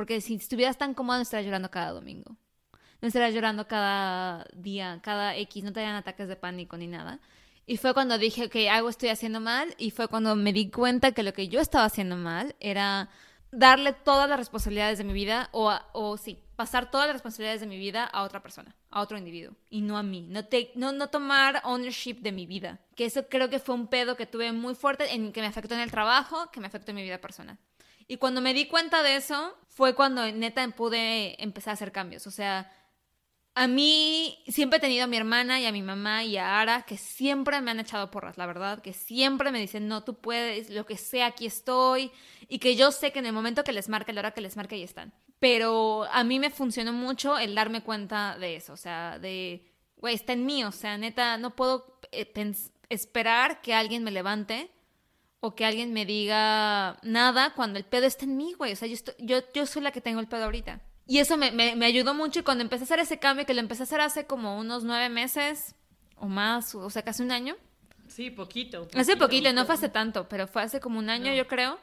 [0.00, 2.34] Porque si estuvieras tan cómoda, no estarías llorando cada domingo.
[3.02, 7.20] No estarías llorando cada día, cada X, no te darían ataques de pánico ni nada.
[7.66, 11.12] Y fue cuando dije que algo estoy haciendo mal y fue cuando me di cuenta
[11.12, 13.10] que lo que yo estaba haciendo mal era
[13.52, 17.60] darle todas las responsabilidades de mi vida o, a- o sí, pasar todas las responsabilidades
[17.60, 20.72] de mi vida a otra persona, a otro individuo y no a mí, no, te,
[20.76, 24.24] no, no tomar ownership de mi vida, que eso creo que fue un pedo que
[24.24, 27.02] tuve muy fuerte en que me afectó en el trabajo, que me afectó en mi
[27.02, 27.58] vida personal.
[28.10, 32.26] Y cuando me di cuenta de eso, fue cuando neta pude empezar a hacer cambios.
[32.26, 32.68] O sea,
[33.54, 36.82] a mí siempre he tenido a mi hermana y a mi mamá y a Ara
[36.82, 40.70] que siempre me han echado porras, la verdad, que siempre me dicen, no, tú puedes,
[40.70, 42.10] lo que sea, aquí estoy.
[42.48, 44.56] Y que yo sé que en el momento que les marque, la hora que les
[44.56, 45.14] marque, ahí están.
[45.38, 50.16] Pero a mí me funcionó mucho el darme cuenta de eso, o sea, de, güey,
[50.16, 52.32] está en mí, o sea, neta, no puedo eh,
[52.88, 54.68] esperar que alguien me levante
[55.40, 58.72] o que alguien me diga nada cuando el pedo está en mí, güey.
[58.72, 60.80] O sea, yo, estoy- yo, yo soy la que tengo el pedo ahorita.
[61.06, 63.54] Y eso me, me, me ayudó mucho y cuando empecé a hacer ese cambio, que
[63.54, 65.74] lo empecé a hacer hace como unos nueve meses
[66.16, 67.56] o más, o sea, casi un año.
[68.06, 68.86] Sí, poquito.
[68.94, 71.34] Hace poquito, no fue hace tanto, pero fue hace como un año, No.
[71.36, 71.78] yo creo,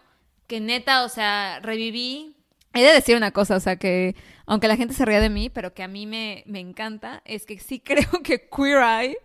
[0.45, 2.35] que neta, o sea, reviví.
[2.73, 4.15] He de decir una cosa, o sea, que
[4.45, 7.45] aunque la gente se ría de mí, pero que a mí me, me encanta, es
[7.45, 9.17] que sí creo que Queer Eye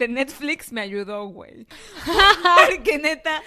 [0.00, 1.66] de Netflix me ayudó, güey.
[2.66, 3.42] Porque neta,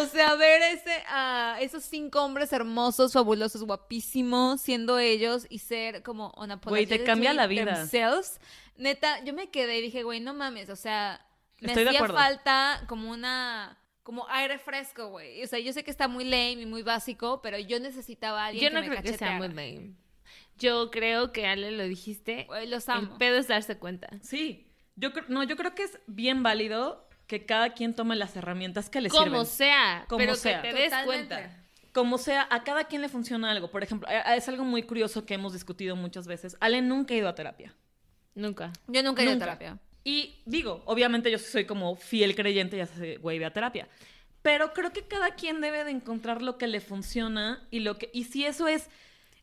[0.00, 6.02] o sea, ver ese, a esos cinco hombres hermosos, fabulosos, guapísimos, siendo ellos y ser
[6.02, 6.32] como
[6.66, 7.74] Güey, te cambia la vida.
[7.74, 8.38] themselves,
[8.76, 11.24] Neta, yo me quedé y dije, güey, no mames, o sea,
[11.60, 15.42] me Estoy hacía falta como una como aire fresco, güey.
[15.42, 18.46] O sea, yo sé que está muy lame y muy básico, pero yo necesitaba a
[18.48, 19.94] alguien Yo que no me creo que sea muy lame.
[20.58, 22.44] Yo creo que Ale lo dijiste.
[22.44, 23.18] Güey, los El amo.
[23.18, 24.08] pedo es darse cuenta.
[24.22, 24.63] Sí,
[24.96, 28.90] yo creo, no, yo creo que es bien válido que cada quien tome las herramientas
[28.90, 29.46] que le Como sirven.
[29.46, 30.62] sea, Como pero sea.
[30.62, 31.60] que te des cuenta.
[31.92, 33.70] Como sea, a cada quien le funciona algo.
[33.70, 36.56] Por ejemplo, es algo muy curioso que hemos discutido muchas veces.
[36.60, 37.74] Ale nunca ha ido a terapia.
[38.34, 38.72] Nunca.
[38.88, 39.78] Yo nunca he ido a terapia.
[40.02, 43.88] Y digo, obviamente yo soy como fiel creyente, ya sé, güey, ve a terapia.
[44.42, 48.10] Pero creo que cada quien debe de encontrar lo que le funciona y lo que
[48.12, 48.90] y si eso es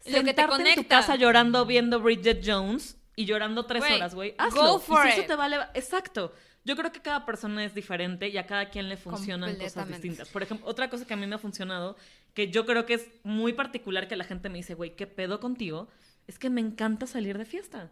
[0.05, 0.97] Lo que te sentarte en tu conecta.
[0.99, 4.79] casa llorando viendo Bridget Jones y llorando tres Güey, horas, güey, go hazlo.
[4.79, 5.27] for y si eso it.
[5.27, 6.33] te vale, exacto.
[6.63, 10.29] Yo creo que cada persona es diferente y a cada quien le funcionan cosas distintas.
[10.29, 11.95] Por ejemplo, otra cosa que a mí me ha funcionado,
[12.35, 15.39] que yo creo que es muy particular que la gente me dice, güey, ¿qué pedo
[15.39, 15.87] contigo?
[16.27, 17.89] Es que me encanta salir de fiesta.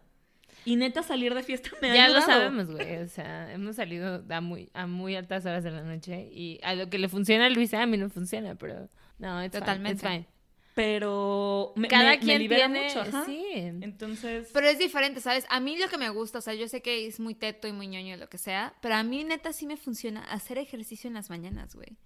[0.64, 2.32] Y neta, salir de fiesta me ha Ya lo ayudado.
[2.32, 2.96] sabemos, güey.
[2.98, 6.74] O sea, hemos salido a muy, a muy altas horas de la noche y a
[6.74, 8.88] lo que le funciona a Luisa a mí no funciona, pero
[9.18, 10.00] no, it's Totalmente.
[10.00, 10.39] Fine, it's fine.
[10.80, 13.24] Pero me, Cada me- me quien libera tiene, mucho, ajá.
[13.26, 13.44] sí.
[13.54, 15.44] Entonces, Pero es diferente, ¿sabes?
[15.50, 17.72] A mí lo que me gusta, o sea, yo sé que es muy teto y
[17.72, 21.14] muy ñoño lo que sea, pero a mí neta sí me funciona hacer ejercicio en
[21.14, 21.96] las mañanas, güey.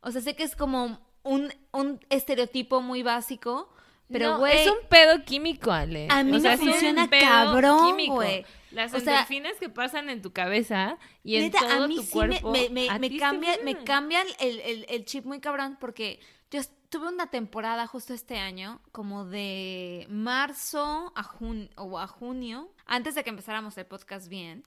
[0.00, 3.72] O sea, sé que es como un, un estereotipo muy básico,
[4.10, 6.08] pero No, güey, es un pedo químico, Ale.
[6.10, 8.44] A mí O sea, me es un funciona pedo cabrón, güey.
[8.70, 11.96] Las O sea, endorfinas que pasan en tu cabeza y en Neta, todo a mí
[11.96, 12.50] tu sí cuerpo.
[12.50, 16.18] me, me, cambia, me cambia el, el- el chip muy cabrón porque
[16.50, 22.72] yo tuve una temporada justo este año, como de marzo a, jun o a junio,
[22.86, 24.64] antes de que empezáramos el podcast bien,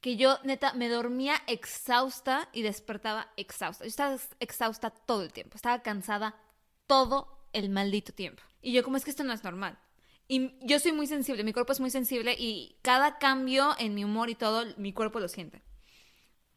[0.00, 3.84] que yo neta me dormía exhausta y despertaba exhausta.
[3.84, 6.36] Yo estaba ex- exhausta todo el tiempo, estaba cansada
[6.86, 8.42] todo el maldito tiempo.
[8.62, 9.78] Y yo como es que esto no es normal.
[10.28, 14.04] Y yo soy muy sensible, mi cuerpo es muy sensible y cada cambio en mi
[14.04, 15.62] humor y todo, mi cuerpo lo siente.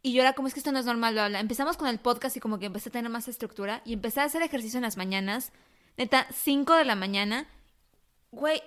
[0.02, 1.40] Y yo era como, es que esto no es normal, bla, bla.
[1.40, 4.26] Empezamos con el podcast y como que empecé a tener más estructura y empecé a
[4.26, 5.54] hacer ejercicio en las mañanas.
[5.96, 7.48] Neta, 5 de la mañana.
[8.32, 8.62] Güey,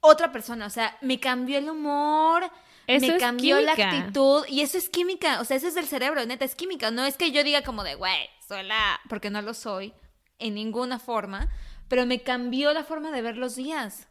[0.00, 2.50] otra persona, o sea, me cambió el humor,
[2.86, 6.24] Eso me cambió la actitud y eso es química, o sea, eso es del cerebro,
[6.26, 6.90] neta, es química.
[6.90, 9.00] No es que yo diga como de, güey, soy la...
[9.08, 9.92] porque no lo soy
[10.42, 11.50] en ninguna forma,
[11.88, 14.08] pero me cambió la forma de ver los días.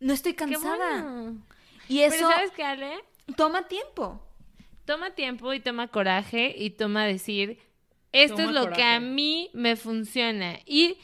[0.00, 1.02] No estoy cansada.
[1.02, 1.42] bueno.
[1.88, 2.92] Y eso Pero ¿sabes qué, Ale?
[3.36, 4.22] toma tiempo.
[4.84, 7.58] Toma tiempo y toma coraje y toma decir,
[8.12, 10.58] esto Toma es lo que a mí me funciona.
[10.66, 10.96] Y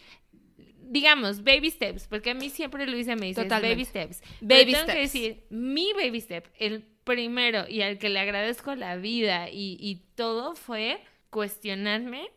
[0.89, 3.75] digamos, baby steps, porque a mí siempre Luisa me dice Totalmente.
[3.75, 4.21] baby steps.
[4.41, 8.75] Baby Baby tengo que decir, mi baby step, el primero y al que le agradezco
[8.75, 11.01] la vida y, y todo fue
[11.31, 12.29] cuestionarme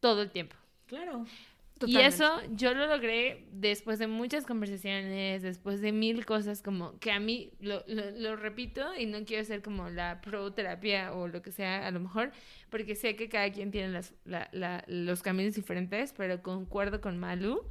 [0.00, 0.56] todo el tiempo.
[0.86, 1.24] claro.
[1.86, 7.12] Y eso yo lo logré después de muchas conversaciones, después de mil cosas como que
[7.12, 11.28] a mí, lo, lo, lo repito y no quiero ser como la pro terapia o
[11.28, 12.32] lo que sea a lo mejor,
[12.70, 17.18] porque sé que cada quien tiene las, la- la- los caminos diferentes, pero concuerdo con
[17.18, 17.62] Malu,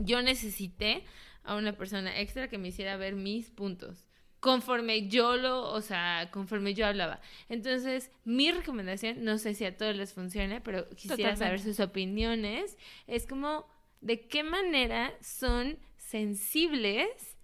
[0.00, 1.04] yo necesité
[1.44, 4.08] a una persona extra que me hiciera ver mis puntos.
[4.40, 7.20] Conforme yo lo, o sea, conforme yo hablaba.
[7.48, 12.76] Entonces, mi recomendación, no sé si a todos les funcione, pero quisiera saber sus opiniones.
[13.06, 13.66] Es como,
[14.00, 17.35] ¿de qué manera son sensibles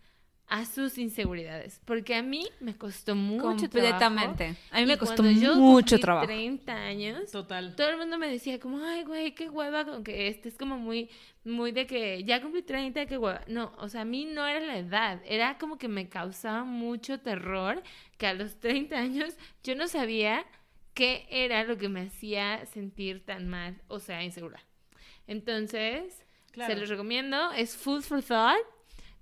[0.49, 4.37] a sus inseguridades, porque a mí me costó mucho Completamente.
[4.45, 4.61] trabajo.
[4.71, 6.27] A mí me costó yo mucho trabajo.
[6.27, 7.75] 30 años, Total.
[7.75, 10.77] todo el mundo me decía como, ay, güey, qué hueva con que este es como
[10.77, 11.09] muy,
[11.45, 13.41] muy de que ya cumplí 30, qué hueva.
[13.47, 17.19] No, o sea, a mí no era la edad, era como que me causaba mucho
[17.21, 17.83] terror
[18.19, 20.45] que a los 30 años yo no sabía
[20.93, 24.63] qué era lo que me hacía sentir tan mal, o sea, insegura.
[25.27, 26.19] Entonces,
[26.51, 26.75] Claro.
[26.75, 28.59] se los recomiendo, es food for thought,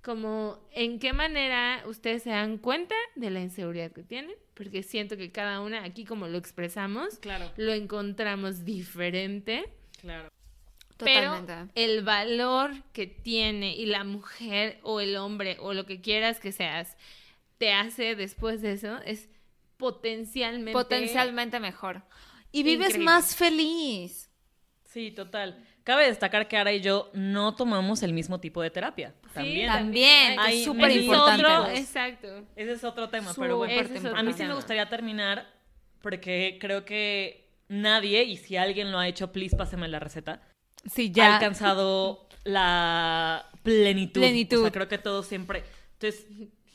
[0.01, 5.15] como en qué manera ustedes se dan cuenta de la inseguridad que tienen, porque siento
[5.17, 9.65] que cada una, aquí como lo expresamos, Claro, lo encontramos diferente,
[10.01, 10.29] claro.
[10.97, 11.53] Totalmente.
[11.53, 16.39] pero el valor que tiene y la mujer o el hombre o lo que quieras
[16.39, 16.95] que seas
[17.57, 19.27] te hace después de eso es
[19.77, 22.03] potencialmente Potencialmente mejor.
[22.51, 23.05] Y vives Increíble.
[23.05, 24.29] más feliz.
[24.85, 25.65] Sí, total.
[25.83, 29.15] Cabe destacar que Ara y yo no tomamos el mismo tipo de terapia.
[29.31, 29.67] Sí, También.
[29.67, 31.45] También, es súper ese es importante.
[31.45, 32.27] otro- exacto.
[32.55, 33.73] Ese es otro tema, pero bueno,
[34.15, 35.47] a mí sí me gustaría terminar
[36.01, 40.41] porque creo que nadie, y si alguien lo ha hecho, please páseme la receta,
[40.91, 41.33] Sí, ha ya.
[41.35, 44.19] alcanzado la plenitud.
[44.21, 44.57] Plenitud.
[44.59, 45.63] O sea, creo que todos siempre.
[45.93, 46.25] Entonces,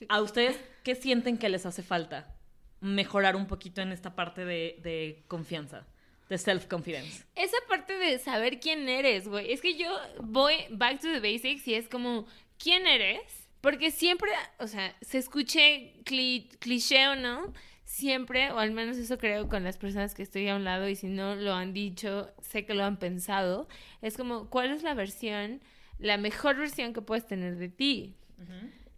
[0.09, 2.35] ¿a ustedes qué sienten que les hace falta?
[2.81, 5.87] Mejorar un poquito en esta parte de, de confianza,
[6.29, 7.25] de self-confidence.
[7.35, 9.53] Esa parte de saber quién eres, güey.
[9.53, 9.89] Es que yo
[10.23, 12.27] voy back to the basics y es como,
[12.59, 13.21] ¿quién eres?
[13.61, 17.53] Porque siempre, o sea, se escuche cli- cliché o no,
[17.85, 20.95] siempre, o al menos eso creo con las personas que estoy a un lado y
[20.97, 23.69] si no lo han dicho, sé que lo han pensado,
[24.03, 25.61] es como, ¿cuál es la versión,
[25.99, 28.15] la mejor versión que puedes tener de ti?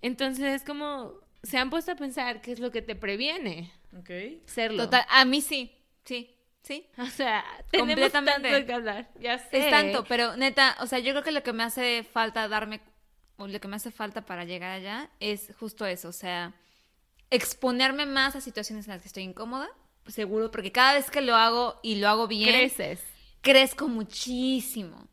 [0.03, 4.11] Entonces es como, se han puesto a pensar qué es lo que te previene ¿Ok?
[4.47, 4.85] serlo.
[4.85, 5.73] Total, a mí sí.
[6.05, 6.35] Sí.
[6.63, 6.87] Sí.
[6.99, 8.33] O sea, tenemos Completamente.
[8.33, 9.11] tanto de qué hablar.
[9.21, 9.59] Ya sé.
[9.59, 12.81] Es tanto, pero neta, o sea, yo creo que lo que me hace falta darme,
[13.47, 16.55] lo que me hace falta para llegar allá es justo eso, o sea,
[17.31, 19.69] exponerme más a situaciones en las que estoy incómoda,
[20.07, 23.01] seguro, porque cada vez que lo hago y lo hago bien, creces.
[23.43, 25.07] crezco muchísimo.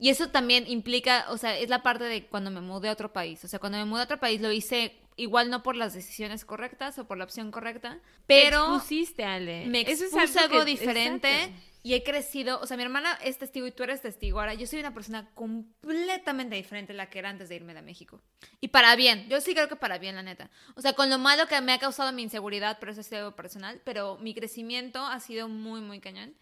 [0.00, 3.12] Y eso también implica, o sea, es la parte de cuando me mudé a otro
[3.12, 3.44] país.
[3.44, 6.44] O sea, cuando me mudé a otro país lo hice igual no por las decisiones
[6.44, 9.66] correctas o por la opción correcta, pero Te expusiste, Ale.
[9.66, 11.60] me Eso es expuse algo algo que- diferente exacto.
[11.82, 12.60] Y he crecido.
[12.60, 14.40] O sea, mi hermana es testigo y tú eres testigo.
[14.40, 17.82] Ahora, yo soy una persona completamente diferente a la que era antes de irme de
[17.82, 18.20] México.
[18.60, 20.50] Y para bien, yo sí creo que para bien, la neta.
[20.74, 23.18] O sea, con lo malo que me ha causado mi inseguridad, pero eso ha sido
[23.18, 26.34] algo personal, pero mi crecimiento ha sido muy, muy cañón.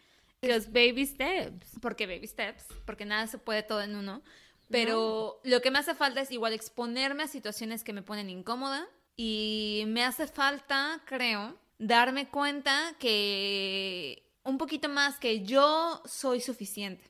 [0.43, 1.79] Los baby steps.
[1.81, 4.23] Porque baby steps, porque nada se puede todo en uno.
[4.69, 8.87] Pero lo que me hace falta es igual exponerme a situaciones que me ponen incómoda.
[9.17, 17.05] Y me hace falta, creo, darme cuenta que un poquito más que yo soy suficiente.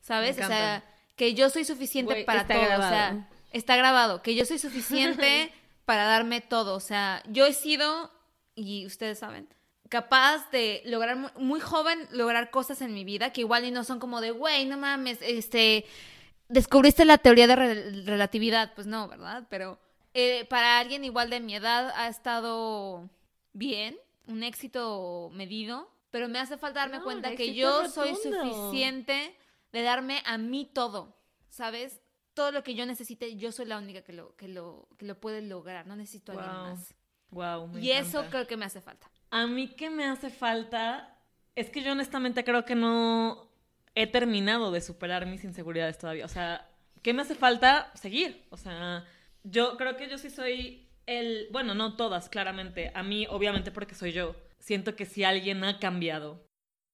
[0.00, 0.36] ¿Sabes?
[0.38, 0.84] O sea,
[1.16, 2.60] que yo soy suficiente para todo.
[2.86, 4.22] O sea, está grabado.
[4.22, 5.52] Que yo soy suficiente
[5.84, 6.74] para darme todo.
[6.74, 8.10] O sea, yo he sido,
[8.54, 9.48] y ustedes saben,
[9.88, 13.84] capaz de lograr mu- muy, joven lograr cosas en mi vida que igual y no
[13.84, 15.84] son como de, güey, no mames, este,
[16.48, 18.72] descubriste la teoría de re- relatividad.
[18.74, 19.44] Pues no, ¿verdad?
[19.50, 19.78] Pero
[20.14, 23.08] eh, para alguien igual de mi edad ha estado
[23.52, 23.96] bien,
[24.26, 29.34] un éxito medido, pero me hace falta darme No, cuenta que yo soy suficiente
[29.72, 32.00] de darme a mí todo, ¿sabes?
[32.34, 35.18] Todo lo que yo necesite, yo soy la única que lo, que lo, que lo
[35.18, 36.94] puede lograr, no necesito a alguien más.
[37.30, 39.10] Wow, me Y eso creo que me hace falta.
[39.30, 41.18] A mí que me hace falta
[41.56, 43.50] es que yo honestamente creo que no
[43.94, 46.26] he terminado de superar mis inseguridades todavía.
[46.26, 46.70] O sea,
[47.00, 47.90] ¿qué me hace falta?
[47.94, 48.44] Seguir.
[48.50, 49.06] O sea,
[49.44, 52.92] yo creo que yo sí soy el, bueno, no todas, claramente.
[52.94, 54.36] A mí, obviamente, porque soy yo.
[54.62, 56.46] Siento que si alguien ha cambiado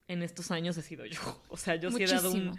[0.09, 1.20] en estos años he sido yo.
[1.48, 2.52] O sea, yo sí he dado Muchísimo.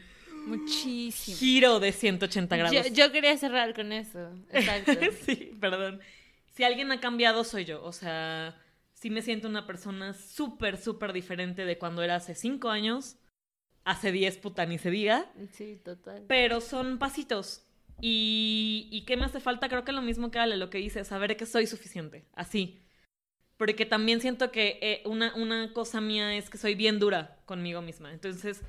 [0.45, 1.38] un Muchísimo.
[1.38, 2.76] giro de 180 grados.
[2.89, 4.32] Yo, yo quería cerrar con eso.
[4.52, 4.93] Exacto.
[5.26, 6.00] sí, perdón.
[6.56, 7.84] Si alguien ha cambiado, soy yo.
[7.84, 8.56] O sea,
[8.93, 13.17] sí me siento una persona súper, súper diferente de cuando era hace cinco años.
[13.86, 15.32] Hace 10, puta, ni se diga.
[15.54, 16.26] Sí, total.
[16.28, 17.65] Pero son pasitos.
[18.00, 19.69] Y, ¿Y qué me hace falta?
[19.69, 22.26] Creo que lo mismo que Ale, lo que dice, saber que soy suficiente.
[22.36, 22.80] Así.
[23.60, 27.82] Porque también siento que eh, una, una cosa mía es que soy bien dura conmigo
[27.82, 28.13] misma.
[28.13, 28.62] Entonces,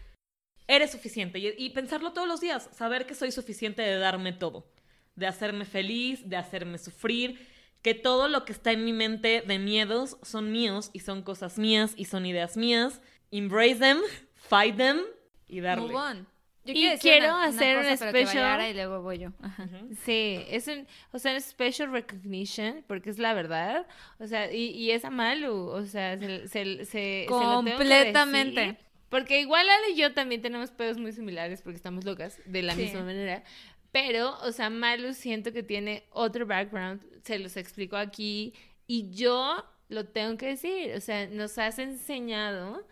[0.67, 1.39] eres suficiente.
[1.39, 2.69] Y, pensarlo todos los días.
[2.73, 4.69] Saber que soy suficiente de darme todo.
[5.15, 7.47] De hacerme feliz, de hacerme sufrir.
[7.83, 11.57] Que todo lo que está en mi mente de miedos son míos y son cosas
[11.57, 13.01] mías y son ideas mías.
[13.31, 14.01] Embrace them,
[14.35, 15.03] fight them
[15.47, 15.87] y darle.
[15.87, 16.27] Move on.
[16.65, 19.19] Yo Y decir quiero una- una hacer un cosa, pero que special- y luego voy
[19.19, 19.31] yo.
[19.41, 19.67] Ajá.
[20.05, 23.87] Sí, es un, o sea, es special recognition, porque es la verdad.
[24.19, 27.65] O sea, y, y es a Malu, o sea, se, se, se- se lo tengo
[27.65, 28.61] que Completamente.
[28.61, 28.77] decir,
[29.09, 32.75] porque igual Ale y yo también tenemos pedos muy similares porque estamos locas, de la
[32.75, 32.83] Sí.
[32.83, 33.43] misma manera.
[33.91, 38.53] Pero, o sea, Malu siento que tiene otro background, se los explico aquí
[38.87, 42.87] y yo lo tengo que decir, o sea, nos has enseñado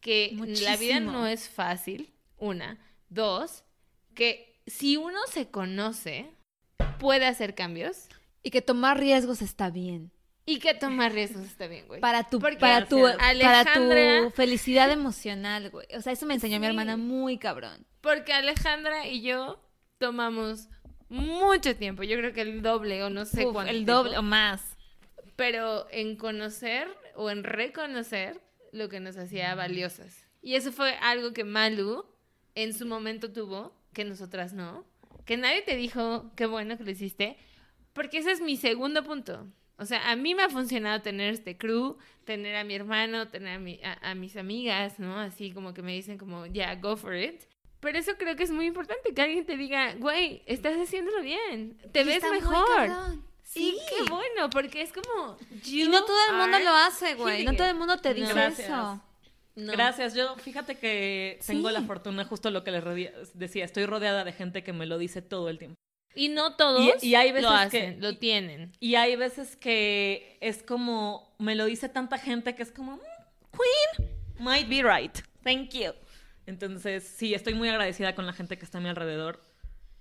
[0.00, 0.34] que
[0.64, 2.08] la vida no es fácil,
[2.38, 2.78] una.
[3.10, 3.64] Dos,
[4.14, 6.30] que si uno se conoce,
[6.98, 8.08] puede hacer cambios
[8.42, 10.10] Y que tomar riesgos está bien.
[10.46, 12.00] y que tomar riesgos está bien, güey.
[12.00, 13.18] Para tu, Porque para tu, gracias.
[13.18, 15.86] para Alejandra- tu felicidad emocional, güey.
[15.96, 17.86] O sea, eso me enseñó mi hermana muy cabrón.
[18.00, 19.60] Porque Alejandra y yo
[19.98, 20.68] tomamos
[21.08, 24.18] mucho tiempo, yo creo que el doble o no sé Uf, cuánto el tiempo, doble
[24.18, 24.62] o más.
[25.36, 28.40] pero en conocer o en reconocer
[28.72, 30.28] lo que nos hacía valiosas.
[30.42, 32.06] Y eso fue algo que Malu
[32.54, 34.84] en su momento tuvo, que nosotras no,
[35.24, 37.36] que nadie te dijo qué bueno que lo hiciste,
[37.92, 39.46] porque ese es mi segundo punto.
[39.78, 43.56] O sea, a mí me ha funcionado tener este crew, tener a mi hermano, tener
[43.56, 45.18] a, mi- a- a mis amigas, ¿no?
[45.18, 47.42] Así como que me dicen como, ya, go for it.
[47.80, 51.78] Pero eso creo que es muy importante, que alguien te diga, güey, estás haciéndolo bien,
[51.92, 52.90] te Y ves está muy mejor.
[53.42, 53.76] Sí.
[53.88, 55.36] qué bueno, porque es como...
[55.64, 57.44] Y no todo el mundo lo hace, güey.
[57.44, 58.68] No todo el mundo te dice Gracias.
[58.68, 59.02] eso.
[59.56, 59.72] No.
[59.72, 61.74] Gracias, yo fíjate que tengo Sí.
[61.74, 65.22] la fortuna, justo lo que les decía, estoy rodeada de gente que me lo dice
[65.22, 65.76] todo el tiempo.
[66.14, 68.72] Y no todos Y- y hay veces lo que- hacen, lo tienen.
[68.80, 73.00] Y hay veces que es como, me lo dice tanta gente que es como, "Mm,
[73.52, 75.92] Queen, might be right, thank you.
[76.46, 79.40] Entonces, sí, estoy muy agradecida con la gente que está a mi alrededor.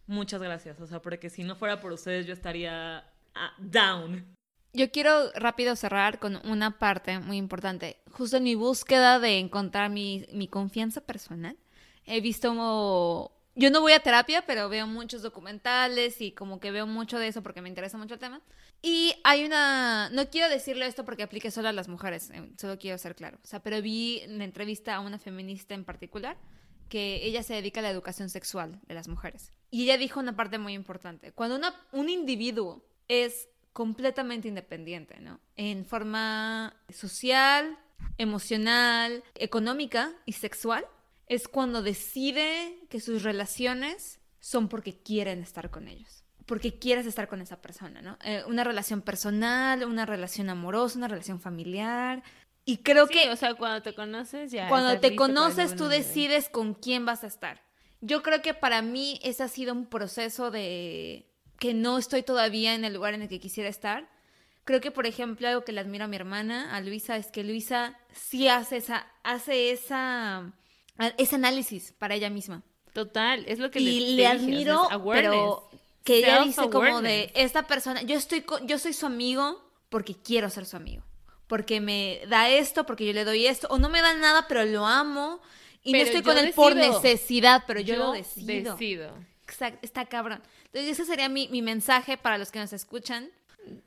[0.08, 4.36] Muchas gracias, o sea, porque si no fuera por ustedes yo estaría ah, down.
[4.72, 7.98] Yo quiero rápido cerrar con una parte muy importante.
[8.12, 11.58] Justo en mi búsqueda de encontrar mi, mi confianza personal,
[12.06, 13.32] he visto como...
[13.56, 17.28] Yo no voy a terapia, pero veo muchos documentales y como que veo mucho de
[17.28, 18.42] eso porque me interesa mucho el tema.
[18.82, 20.10] Y hay una...
[20.12, 23.38] No quiero decirle esto porque aplique solo a las mujeres, eh, solo quiero ser claro.
[23.44, 26.38] O sea, pero vi una entrevista a una feminista en particular
[26.88, 29.52] que ella se dedica a la educación sexual de las mujeres.
[29.72, 31.34] Y ella dijo una parte muy importante.
[31.34, 33.50] Cuando una- un individuo es
[33.80, 35.40] completamente independiente, ¿no?
[35.56, 37.80] En forma social,
[38.18, 40.86] emocional, económica y sexual,
[41.28, 46.26] es cuando decide que sus relaciones son porque quieren estar con ellos.
[46.46, 48.18] Porque quieres estar con esa persona, ¿no?
[48.26, 52.22] Eh, una relación personal, una relación amorosa, una relación familiar.
[52.66, 54.68] Y creo Sí, que o sea, cuando te conoces ya.
[54.68, 57.64] cuando te conoces, tú decides con quién vas a estar.
[58.02, 61.29] Yo creo que para mí ese ha sido un proceso de
[61.60, 64.10] que no estoy todavía en el lugar en el que quisiera estar.
[64.66, 67.44] Creo que, por ejemplo, algo que le admiro a mi hermana, a Luisa, es que
[67.44, 70.54] Luisa sí hace esa, hace esa,
[71.18, 72.64] ese análisis para ella misma.
[72.94, 75.70] Total, es lo que les- Y le dije, o sea, admiro, pero
[76.04, 80.50] que ella dice como de esta persona, yo estoy yo soy su amigo porque quiero
[80.50, 81.04] ser su amigo,
[81.48, 84.66] porque me da esto, porque yo le doy esto, o no me da nada, pero
[84.66, 85.40] lo amo
[85.84, 88.74] y Pero no estoy yo con él por necesidad, pero yo, lo decido.
[88.74, 89.18] decido.
[89.44, 90.42] Exacto, está cabrón.
[90.72, 93.30] Entonces ese sería mi, mi mensaje para los que nos escuchan.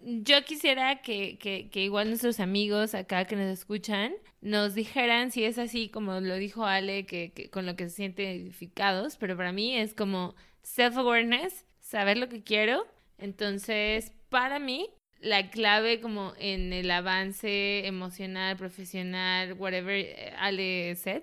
[0.02, 5.44] Yo quisiera que, que, que igual nuestros amigos acá que nos escuchan nos dijeran si
[5.44, 9.36] es así como lo dijo Ale, que, que con lo que se sienten identificados, pero
[9.36, 12.86] para mí es como self-awareness, saber lo que quiero.
[13.18, 21.22] Entonces, para mí, la clave como en el avance emocional, profesional, whatever eh, Ale said,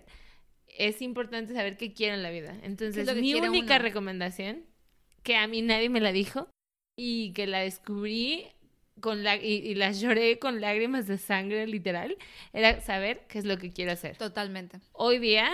[0.78, 2.56] es importante saber qué quiero en la vida.
[2.64, 3.84] Entonces, mi única uno?
[3.84, 4.64] recomendación,
[5.24, 6.48] que a mí nadie me la dijo,
[6.98, 8.46] y que la descubrí
[9.00, 12.18] con la y, y las lloré con lágrimas de sangre literal
[12.52, 14.18] era saber qué es lo que quiero hacer.
[14.18, 14.80] Totalmente.
[14.92, 15.50] Hoy día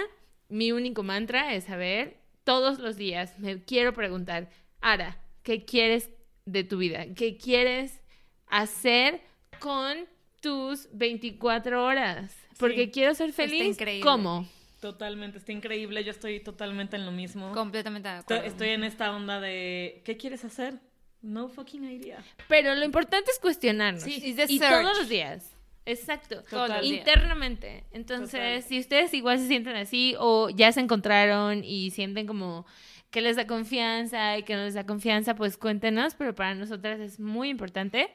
[0.50, 4.50] mi único mantra es saber todos los días me quiero preguntar,
[4.82, 6.10] Ara, ¿qué quieres
[6.46, 7.06] de tu vida?
[7.16, 8.02] ¿Qué quieres
[8.48, 9.22] hacer
[9.60, 10.08] con
[10.42, 12.36] tus 24 horas?
[12.58, 12.92] Porque Sí.
[12.92, 13.78] quiero ser feliz.
[14.02, 14.48] ¿Cómo?
[14.86, 17.52] Totalmente, está increíble, yo estoy totalmente en lo mismo.
[17.54, 18.54] Completamente de Estoy, acuerdo.
[18.54, 20.76] estoy en esta onda de, ¿qué quieres hacer?
[21.24, 22.24] No fucking idea.
[22.48, 24.04] Pero lo importante es cuestionarnos.
[24.04, 25.58] Sí, y todos los días.
[25.88, 26.44] Exacto.
[26.84, 27.84] Internamente.
[27.94, 28.62] Entonces, Total.
[28.62, 32.68] si ustedes igual se sienten así o ya se encontraron y sienten como
[33.10, 36.14] que les da confianza y que no les da confianza, pues cuéntenos.
[36.14, 38.12] Pero para nosotras es muy importante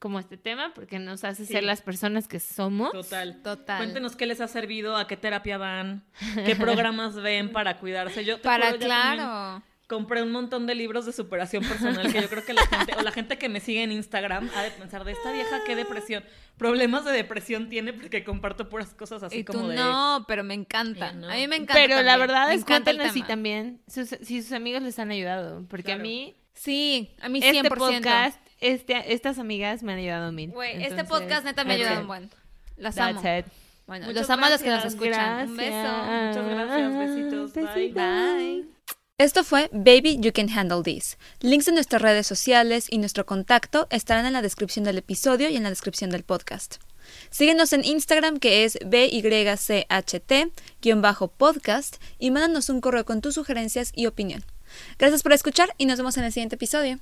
[0.00, 1.52] como este tema porque nos hace Sí.
[1.52, 2.90] ser las personas que somos.
[2.90, 3.40] Total.
[3.42, 3.78] Total.
[3.78, 6.02] Cuéntenos qué les ha servido, a qué terapia van,
[6.44, 8.24] qué programas ven para cuidarse.
[8.24, 9.62] Yo te Para claro.
[9.86, 13.02] compré un montón de libros de superación personal que yo creo que la gente, o
[13.02, 16.24] la gente que me sigue en Instagram, ha de pensar de esta vieja qué depresión.
[16.56, 19.76] Problemas de depresión tiene porque comparto puras cosas así Y tú como de.
[19.76, 21.12] no, pero me encanta.
[21.12, 21.28] No.
[21.28, 21.74] A mí me encanta.
[21.74, 25.64] Pero la verdad Me es cuéntenos si también sus, si sus amigos les han ayudado.
[25.68, 27.54] Porque a mí, Sí, a mí 100%.
[27.64, 30.50] este podcast, este, estas amigas me han ayudado mil.
[30.50, 32.30] Güey, este podcast neta me ha ayudado un buen.
[32.76, 33.38] Las That's amo.
[33.38, 33.46] it.
[33.86, 34.94] Bueno, Muchas los amo a los que nos gracias.
[34.94, 35.48] escuchan.
[35.50, 35.74] Un beso.
[35.76, 37.64] Muchas gracias, besitos, bye.
[37.64, 37.94] Besitos.
[37.94, 38.64] Bye.
[39.18, 41.18] Esto fue Baby You Can Handle This.
[41.40, 45.56] Links de nuestras redes sociales y nuestro contacto estarán en la descripción del episodio y
[45.56, 46.76] en la descripción del podcast.
[47.30, 48.78] Síguenos en Instagram que es
[50.80, 54.42] BYCHT-podcast y mándanos un correo con tus sugerencias y opinión.
[54.98, 56.98] Gracias por escuchar y nos vemos en el siguiente episodio.